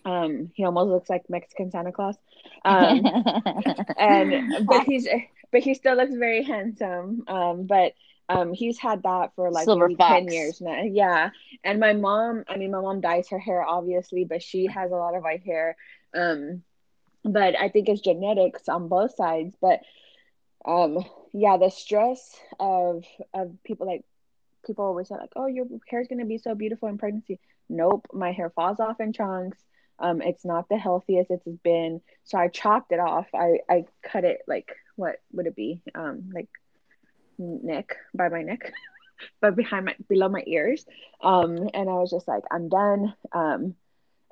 Um, 0.05 0.51
he 0.53 0.63
almost 0.63 0.89
looks 0.89 1.09
like 1.09 1.29
Mexican 1.29 1.71
Santa 1.71 1.91
Claus. 1.91 2.15
Um, 2.63 3.01
and 3.97 4.67
but 4.67 4.83
he's 4.83 5.07
but 5.51 5.61
he 5.61 5.73
still 5.73 5.95
looks 5.95 6.13
very 6.13 6.43
handsome. 6.43 7.23
Um, 7.27 7.65
but 7.65 7.93
um, 8.29 8.53
he's 8.53 8.79
had 8.79 9.03
that 9.03 9.35
for 9.35 9.51
like 9.51 9.65
Silver 9.65 9.87
maybe 9.87 9.95
ten 9.95 10.27
years 10.27 10.61
now. 10.61 10.81
Yeah, 10.83 11.29
and 11.63 11.79
my 11.79 11.93
mom, 11.93 12.43
I 12.47 12.57
mean, 12.57 12.71
my 12.71 12.81
mom 12.81 13.01
dyes 13.01 13.29
her 13.29 13.39
hair 13.39 13.63
obviously, 13.63 14.25
but 14.25 14.41
she 14.41 14.67
has 14.67 14.91
a 14.91 14.95
lot 14.95 15.15
of 15.15 15.23
white 15.23 15.43
hair. 15.43 15.77
Um, 16.13 16.63
but 17.23 17.59
I 17.59 17.69
think 17.69 17.89
it's 17.89 18.01
genetics 18.01 18.67
on 18.67 18.87
both 18.87 19.15
sides. 19.15 19.55
But 19.61 19.81
um, 20.65 21.05
yeah, 21.33 21.57
the 21.57 21.69
stress 21.69 22.35
of 22.59 23.03
of 23.33 23.51
people 23.63 23.87
like 23.87 24.03
people 24.65 24.85
always 24.85 25.09
say 25.09 25.15
like, 25.15 25.33
oh, 25.35 25.47
your 25.47 25.65
hair's 25.87 26.07
gonna 26.07 26.25
be 26.25 26.39
so 26.39 26.55
beautiful 26.55 26.89
in 26.89 26.97
pregnancy. 26.97 27.39
Nope, 27.69 28.07
my 28.13 28.31
hair 28.31 28.49
falls 28.49 28.79
off 28.79 28.99
in 28.99 29.13
chunks. 29.13 29.59
Um, 29.99 30.21
it's 30.21 30.43
not 30.43 30.67
the 30.67 30.77
healthiest 30.77 31.31
it's 31.31 31.47
been. 31.63 32.01
So 32.23 32.37
I 32.37 32.47
chopped 32.47 32.91
it 32.91 32.99
off. 32.99 33.27
I 33.33 33.59
I 33.69 33.85
cut 34.01 34.23
it 34.23 34.39
like 34.47 34.75
what 34.95 35.17
would 35.31 35.47
it 35.47 35.55
be? 35.55 35.81
Um, 35.93 36.31
like 36.33 36.49
neck 37.37 37.95
by 38.13 38.29
my 38.29 38.41
neck, 38.41 38.73
but 39.41 39.55
behind 39.55 39.85
my 39.85 39.95
below 40.07 40.29
my 40.29 40.43
ears. 40.45 40.85
Um, 41.21 41.69
and 41.73 41.89
I 41.89 41.93
was 41.93 42.11
just 42.11 42.27
like, 42.27 42.43
I'm 42.51 42.69
done. 42.69 43.13
Um, 43.31 43.75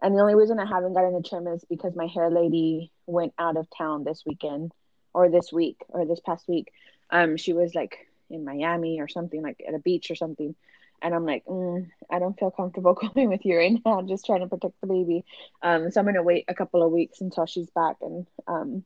and 0.01 0.15
the 0.15 0.21
only 0.21 0.35
reason 0.35 0.59
I 0.59 0.65
haven't 0.65 0.93
gotten 0.93 1.15
a 1.15 1.21
trim 1.21 1.47
is 1.47 1.63
because 1.69 1.95
my 1.95 2.07
hair 2.07 2.29
lady 2.29 2.91
went 3.05 3.33
out 3.39 3.57
of 3.57 3.67
town 3.77 4.03
this 4.03 4.23
weekend, 4.25 4.73
or 5.13 5.29
this 5.29 5.51
week, 5.51 5.77
or 5.89 6.05
this 6.05 6.19
past 6.19 6.47
week. 6.47 6.71
Um, 7.09 7.37
she 7.37 7.53
was 7.53 7.73
like 7.75 7.97
in 8.29 8.43
Miami 8.43 8.99
or 8.99 9.07
something, 9.07 9.41
like 9.41 9.63
at 9.67 9.75
a 9.75 9.79
beach 9.79 10.11
or 10.11 10.15
something. 10.15 10.55
And 11.01 11.13
I'm 11.13 11.25
like, 11.25 11.45
mm, 11.45 11.89
I 12.09 12.19
don't 12.19 12.37
feel 12.37 12.51
comfortable 12.51 12.93
going 13.15 13.29
with 13.29 13.45
you 13.45 13.57
right 13.57 13.73
now. 13.85 13.99
I'm 13.99 14.07
just 14.07 14.25
trying 14.25 14.39
to 14.39 14.47
protect 14.47 14.79
the 14.81 14.87
baby. 14.87 15.25
Um, 15.61 15.91
so 15.91 15.99
I'm 15.99 16.05
gonna 16.05 16.23
wait 16.23 16.45
a 16.47 16.55
couple 16.55 16.83
of 16.83 16.91
weeks 16.91 17.21
until 17.21 17.45
she's 17.45 17.69
back 17.69 17.97
and 18.01 18.25
um, 18.47 18.83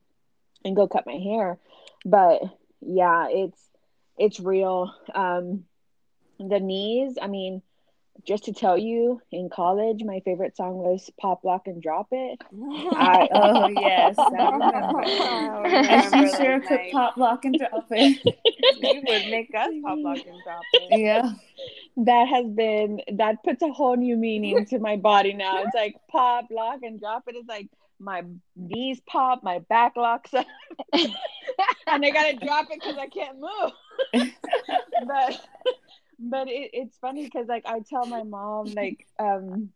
and 0.65 0.75
go 0.75 0.87
cut 0.87 1.05
my 1.05 1.17
hair. 1.17 1.57
But 2.05 2.41
yeah, 2.81 3.27
it's 3.29 3.61
it's 4.17 4.39
real. 4.39 4.93
Um, 5.13 5.65
the 6.39 6.59
knees. 6.59 7.17
I 7.21 7.27
mean, 7.27 7.61
just 8.25 8.45
to 8.45 8.53
tell 8.53 8.77
you, 8.77 9.21
in 9.31 9.49
college, 9.49 10.03
my 10.03 10.19
favorite 10.21 10.55
song 10.57 10.75
was 10.77 11.09
"Pop, 11.19 11.43
Lock, 11.43 11.67
and 11.67 11.81
Drop 11.81 12.07
It." 12.11 12.39
I- 12.93 13.29
Oh 13.33 13.67
yes, 13.69 14.15
I 14.17 14.23
remember. 14.51 15.01
And 15.67 16.03
she 16.31 16.35
sure 16.37 16.59
could 16.61 16.69
nights. 16.71 16.91
pop, 16.93 17.17
lock, 17.17 17.45
and 17.45 17.57
drop 17.57 17.85
it. 17.91 18.21
You 18.81 19.01
would 19.07 19.31
make 19.31 19.51
us 19.55 19.71
pop, 19.83 19.97
lock, 19.99 20.17
and 20.25 20.43
drop 20.43 20.61
it. 20.73 20.99
yeah. 20.99 21.31
that 21.97 22.27
has 22.27 22.45
been 22.47 23.01
that 23.13 23.43
puts 23.43 23.61
a 23.61 23.71
whole 23.71 23.95
new 23.95 24.15
meaning 24.17 24.65
to 24.67 24.79
my 24.79 24.95
body 24.97 25.33
now. 25.33 25.63
It's 25.63 25.75
like 25.75 25.95
pop, 26.09 26.45
lock, 26.51 26.79
and 26.83 26.99
drop 26.99 27.23
it. 27.27 27.35
It's 27.35 27.47
like 27.47 27.67
my 27.99 28.23
knees 28.55 28.99
pop, 29.07 29.43
my 29.43 29.59
back 29.59 29.95
locks 29.95 30.33
up, 30.33 30.45
and 30.93 32.05
I 32.05 32.09
gotta 32.11 32.37
drop 32.37 32.67
it 32.71 32.81
because 32.81 32.97
I 32.97 33.07
can't 33.07 33.39
move. 33.39 33.71
but 35.07 35.39
but 36.19 36.47
it, 36.47 36.71
it's 36.73 36.97
funny 36.97 37.23
because 37.25 37.47
like 37.47 37.65
I 37.65 37.79
tell 37.87 38.05
my 38.05 38.23
mom 38.23 38.73
like 38.75 39.05
um 39.19 39.69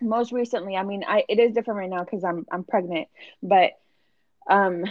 most 0.00 0.32
recently, 0.32 0.76
I 0.76 0.82
mean 0.84 1.04
I 1.06 1.24
it 1.28 1.38
is 1.38 1.54
different 1.54 1.78
right 1.78 1.90
now 1.90 2.04
because 2.04 2.24
I'm 2.24 2.46
I'm 2.50 2.64
pregnant, 2.64 3.08
but 3.42 3.72
um 4.48 4.84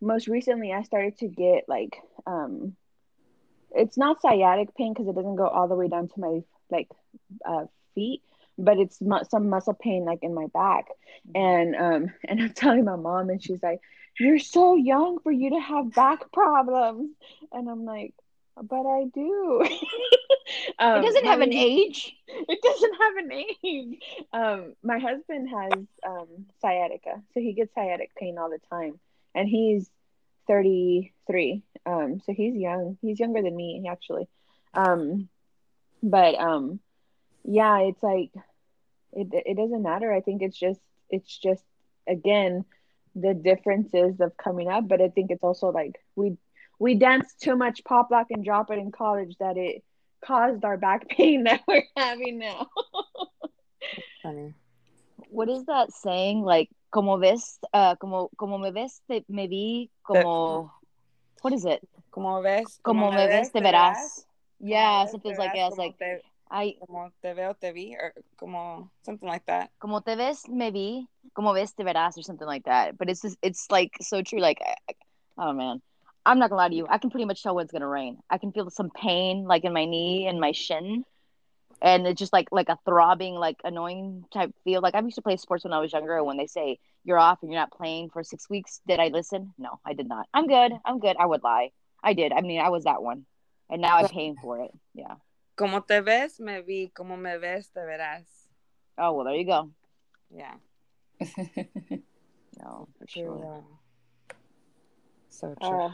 most 0.00 0.28
recently 0.28 0.72
I 0.72 0.82
started 0.82 1.18
to 1.18 1.28
get 1.28 1.64
like 1.68 1.96
um 2.26 2.76
it's 3.74 3.98
not 3.98 4.20
sciatic 4.20 4.74
pain 4.76 4.92
because 4.92 5.08
it 5.08 5.14
doesn't 5.14 5.36
go 5.36 5.46
all 5.46 5.68
the 5.68 5.74
way 5.74 5.88
down 5.88 6.08
to 6.08 6.20
my 6.20 6.40
like 6.70 6.88
uh, 7.44 7.64
feet 7.94 8.22
but 8.58 8.78
it's 8.78 9.00
mu- 9.00 9.24
some 9.28 9.48
muscle 9.48 9.74
pain 9.74 10.04
like 10.04 10.20
in 10.22 10.34
my 10.34 10.46
back. 10.52 10.86
And 11.34 11.74
um 11.74 12.12
and 12.28 12.40
i'm 12.42 12.52
telling 12.52 12.84
my 12.84 12.96
mom 12.96 13.30
and 13.30 13.42
she's 13.42 13.62
like 13.62 13.80
you're 14.18 14.38
so 14.38 14.76
young 14.76 15.18
for 15.22 15.32
you 15.32 15.50
to 15.50 15.60
have 15.60 15.92
back 15.92 16.32
problems. 16.32 17.10
And 17.52 17.68
i'm 17.68 17.84
like 17.84 18.14
but 18.60 18.86
i 18.86 19.04
do. 19.12 19.66
Um, 20.78 20.98
it 20.98 21.06
doesn't 21.06 21.24
have 21.26 21.40
an 21.40 21.54
age. 21.54 22.14
it 22.28 22.60
doesn't 22.62 22.94
have 23.00 23.16
an 23.16 23.32
age. 23.64 23.98
Um 24.32 24.74
my 24.82 24.98
husband 24.98 25.48
has 25.48 25.72
um 26.06 26.46
sciatica 26.60 27.22
so 27.32 27.40
he 27.40 27.54
gets 27.54 27.74
sciatic 27.74 28.14
pain 28.14 28.36
all 28.38 28.50
the 28.50 28.60
time. 28.70 29.00
And 29.34 29.48
he's 29.48 29.88
33 30.46 31.62
um 31.86 32.20
so 32.26 32.32
he's 32.34 32.54
young. 32.54 32.98
He's 33.00 33.18
younger 33.18 33.42
than 33.42 33.56
me 33.56 33.82
actually. 33.90 34.28
Um 34.74 35.28
but 36.02 36.34
um 36.34 36.80
yeah 37.44 37.78
it's 37.80 38.02
like 38.02 38.30
it 39.12 39.28
it 39.32 39.56
doesn't 39.56 39.82
matter 39.82 40.12
i 40.12 40.20
think 40.20 40.42
it's 40.42 40.58
just 40.58 40.80
it's 41.10 41.38
just 41.38 41.62
again 42.08 42.64
the 43.14 43.34
differences 43.34 44.20
of 44.20 44.36
coming 44.36 44.68
up 44.68 44.88
but 44.88 45.00
i 45.00 45.08
think 45.08 45.30
it's 45.30 45.44
also 45.44 45.70
like 45.70 46.00
we 46.16 46.36
we 46.78 46.94
danced 46.94 47.40
too 47.40 47.56
much 47.56 47.84
pop 47.84 48.10
lock 48.10 48.26
and 48.30 48.44
drop 48.44 48.70
it 48.70 48.78
in 48.78 48.90
college 48.90 49.36
that 49.38 49.56
it 49.56 49.82
caused 50.24 50.64
our 50.64 50.76
back 50.76 51.08
pain 51.16 51.44
that 51.44 51.60
we're 51.68 51.84
having 51.96 52.38
now 52.38 52.66
Funny. 54.22 54.54
What 55.28 55.48
is 55.48 55.64
that 55.66 55.92
saying? 55.92 56.42
Like, 56.42 56.70
como 56.90 57.18
ves, 57.18 57.58
uh, 57.72 57.96
como, 57.96 58.30
como 58.36 58.58
me 58.58 58.70
ves, 58.70 59.02
te, 59.08 59.24
me 59.28 59.46
vi, 59.46 59.90
como, 60.02 60.72
what 61.42 61.52
is 61.52 61.64
it? 61.64 61.86
Como 62.10 62.40
ves? 62.40 62.80
Como 62.82 63.10
me 63.10 63.26
ves, 63.26 63.50
te 63.50 63.60
verás. 63.60 64.24
Yeah, 64.60 65.06
something 65.06 65.36
like 65.36 65.52
that. 65.52 65.68
It's 65.68 65.76
like, 65.76 65.98
Te, 65.98 66.20
I, 66.54 66.76
como 66.78 67.10
te 67.20 67.34
veo, 67.34 67.52
te 67.54 67.72
vi, 67.72 67.96
or 67.98 68.14
como 68.38 68.88
something 69.04 69.28
like 69.28 69.44
that. 69.46 69.70
como 69.80 70.00
te 70.00 70.14
ves, 70.14 70.48
me 70.48 70.70
vi, 70.70 71.06
como 71.34 71.52
ves, 71.52 71.72
te 71.74 71.82
verás, 71.82 72.16
or 72.16 72.22
something 72.22 72.46
like 72.46 72.64
that. 72.66 72.96
But 72.96 73.10
it's 73.10 73.22
just, 73.22 73.36
it's 73.42 73.66
like 73.70 73.90
so 74.00 74.22
true. 74.22 74.38
Like, 74.40 74.60
I, 74.64 74.74
I- 74.88 74.94
oh 75.48 75.52
man, 75.52 75.82
I'm 76.24 76.38
not 76.38 76.50
gonna 76.50 76.62
lie 76.62 76.68
to 76.68 76.74
you. 76.76 76.86
I 76.88 76.98
can 76.98 77.10
pretty 77.10 77.24
much 77.26 77.42
tell 77.42 77.56
when 77.56 77.64
it's 77.64 77.72
gonna 77.72 77.88
rain. 77.88 78.18
I 78.30 78.38
can 78.38 78.52
feel 78.52 78.70
some 78.70 78.90
pain, 78.90 79.44
like 79.46 79.64
in 79.64 79.72
my 79.72 79.84
knee 79.84 80.28
and 80.28 80.38
my 80.40 80.52
shin, 80.52 81.04
and 81.82 82.06
it's 82.06 82.18
just 82.20 82.32
like 82.32 82.48
like 82.52 82.68
a 82.68 82.78
throbbing, 82.86 83.34
like 83.34 83.56
annoying 83.64 84.24
type 84.32 84.54
feel. 84.62 84.80
Like 84.80 84.94
I 84.94 85.00
used 85.00 85.16
to 85.16 85.22
play 85.22 85.36
sports 85.36 85.64
when 85.64 85.72
I 85.72 85.80
was 85.80 85.92
younger. 85.92 86.16
And 86.16 86.26
when 86.26 86.36
they 86.36 86.46
say 86.46 86.78
you're 87.04 87.18
off 87.18 87.42
and 87.42 87.50
you're 87.52 87.60
not 87.60 87.72
playing 87.72 88.10
for 88.10 88.22
six 88.22 88.48
weeks, 88.48 88.80
did 88.86 89.00
I 89.00 89.08
listen? 89.08 89.52
No, 89.58 89.80
I 89.84 89.92
did 89.94 90.08
not. 90.08 90.28
I'm 90.32 90.46
good. 90.46 90.72
I'm 90.84 91.00
good. 91.00 91.16
I 91.18 91.26
would 91.26 91.42
lie. 91.42 91.70
I 92.02 92.14
did. 92.14 92.32
I 92.32 92.40
mean, 92.42 92.60
I 92.60 92.70
was 92.70 92.84
that 92.84 93.02
one, 93.02 93.26
and 93.68 93.82
now 93.82 93.96
I'm 93.98 94.08
paying 94.08 94.36
for 94.40 94.60
it. 94.62 94.70
Yeah. 94.94 95.16
Como 95.56 95.82
te 95.82 96.00
ves, 96.00 96.40
me 96.40 96.60
vi. 96.62 96.90
Como 96.90 97.16
me 97.16 97.38
ves, 97.38 97.70
te 97.70 97.80
verás. 97.80 98.50
Oh 98.98 99.12
well, 99.12 99.24
there 99.24 99.34
you 99.36 99.46
go. 99.46 99.70
Yeah. 100.30 100.54
No, 102.62 102.88
for 102.98 103.06
sure. 103.06 103.64
So 105.28 105.54
true. 105.60 105.78
uh, 105.78 105.88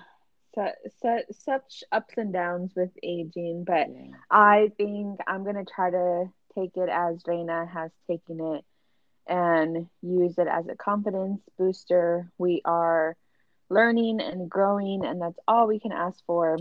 su- 0.55 0.91
su- 1.01 1.33
such 1.33 1.85
ups 1.93 2.15
and 2.19 2.33
downs 2.33 2.75
with 2.77 2.91
aging 3.03 3.65
but 3.65 3.89
Yeah. 3.89 4.17
I 4.31 4.71
think 4.77 5.21
I'm 5.27 5.45
gonna 5.45 5.65
try 5.65 5.91
to 5.91 6.33
take 6.55 6.77
it 6.77 6.89
as 6.89 7.23
Reina 7.27 7.67
has 7.67 7.91
taken 8.07 8.41
it 8.41 8.65
and 9.27 9.89
use 10.03 10.39
it 10.39 10.49
as 10.49 10.67
a 10.69 10.77
confidence 10.77 11.41
booster. 11.59 12.31
We 12.39 12.61
are 12.65 13.17
learning 13.69 14.21
and 14.21 14.51
growing, 14.51 15.05
and 15.05 15.21
that's 15.21 15.39
all 15.47 15.67
we 15.67 15.79
can 15.81 15.93
ask 15.93 16.25
for. 16.27 16.59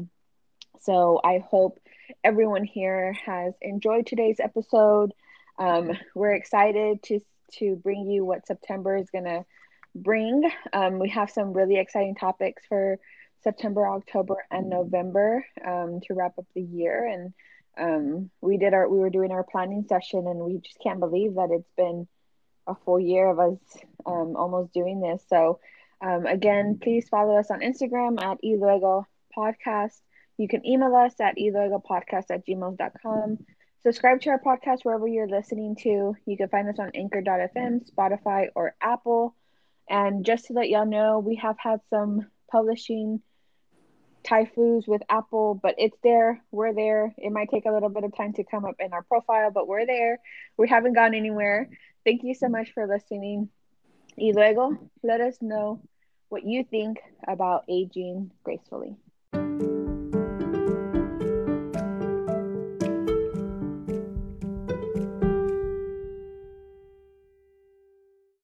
So 0.79 1.19
I 1.23 1.39
hope 1.39 1.79
everyone 2.23 2.63
here 2.63 3.13
has 3.25 3.53
enjoyed 3.61 4.05
today's 4.07 4.39
episode. 4.39 5.11
Um, 5.57 5.91
we're 6.15 6.33
excited 6.33 7.03
to 7.03 7.19
to 7.53 7.75
bring 7.75 8.07
you 8.09 8.23
what 8.25 8.45
September 8.45 8.95
is 8.95 9.09
gonna 9.09 9.45
bring. 9.95 10.49
Um, 10.73 10.99
we 10.99 11.09
have 11.09 11.29
some 11.29 11.53
really 11.53 11.77
exciting 11.77 12.15
topics 12.15 12.63
for 12.67 12.99
September, 13.43 13.87
October, 13.87 14.37
and 14.51 14.69
November 14.69 15.45
um, 15.65 15.99
to 16.07 16.13
wrap 16.13 16.37
up 16.37 16.45
the 16.55 16.61
year. 16.61 17.07
And 17.07 17.33
um, 17.77 18.29
we 18.41 18.57
did 18.57 18.73
our 18.73 18.87
we 18.87 18.99
were 18.99 19.09
doing 19.09 19.31
our 19.31 19.43
planning 19.43 19.85
session, 19.87 20.27
and 20.27 20.39
we 20.39 20.59
just 20.59 20.79
can't 20.79 20.99
believe 20.99 21.35
that 21.35 21.49
it's 21.51 21.71
been 21.77 22.07
a 22.67 22.75
full 22.85 22.99
year 22.99 23.27
of 23.27 23.39
us 23.39 23.57
um, 24.05 24.35
almost 24.35 24.73
doing 24.73 25.01
this. 25.01 25.23
So 25.27 25.59
um, 26.01 26.25
again, 26.25 26.79
please 26.81 27.09
follow 27.09 27.37
us 27.37 27.51
on 27.51 27.61
Instagram 27.61 28.21
at 28.21 28.37
Y 28.43 28.55
luego 28.57 29.07
podcast. 29.35 29.99
You 30.39 30.47
can 30.47 30.65
email 30.65 30.95
us 30.95 31.13
at 31.19 31.37
yluegopodcast 31.37 32.31
at 32.31 32.47
gmail.com. 32.47 33.39
Subscribe 33.83 34.21
to 34.21 34.29
our 34.29 34.39
podcast 34.39 34.79
wherever 34.83 35.05
you're 35.05 35.27
listening 35.27 35.75
to. 35.81 36.15
You 36.25 36.37
can 36.37 36.47
find 36.47 36.69
us 36.69 36.79
on 36.79 36.91
anchor.fm, 36.95 37.91
Spotify, 37.91 38.47
or 38.55 38.73
Apple. 38.79 39.35
And 39.89 40.25
just 40.25 40.45
to 40.45 40.53
let 40.53 40.69
y'all 40.69 40.85
know, 40.85 41.19
we 41.19 41.35
have 41.35 41.57
had 41.59 41.81
some 41.89 42.27
publishing 42.49 43.21
typhus 44.23 44.87
with 44.87 45.01
Apple, 45.09 45.59
but 45.61 45.75
it's 45.77 45.97
there. 46.03 46.41
We're 46.51 46.73
there. 46.73 47.13
It 47.17 47.33
might 47.33 47.49
take 47.49 47.65
a 47.65 47.73
little 47.73 47.89
bit 47.89 48.05
of 48.05 48.15
time 48.15 48.31
to 48.33 48.45
come 48.45 48.63
up 48.63 48.75
in 48.79 48.93
our 48.93 49.03
profile, 49.03 49.51
but 49.51 49.67
we're 49.67 49.85
there. 49.85 50.19
We 50.55 50.69
haven't 50.69 50.93
gone 50.93 51.13
anywhere. 51.13 51.69
Thank 52.05 52.23
you 52.23 52.33
so 52.33 52.47
much 52.47 52.71
for 52.73 52.87
listening. 52.87 53.49
Y 54.17 54.31
luego, 54.33 54.77
let 55.03 55.19
us 55.19 55.35
know 55.41 55.81
what 56.29 56.45
you 56.45 56.63
think 56.63 56.99
about 57.27 57.65
aging 57.67 58.31
gracefully. 58.45 58.95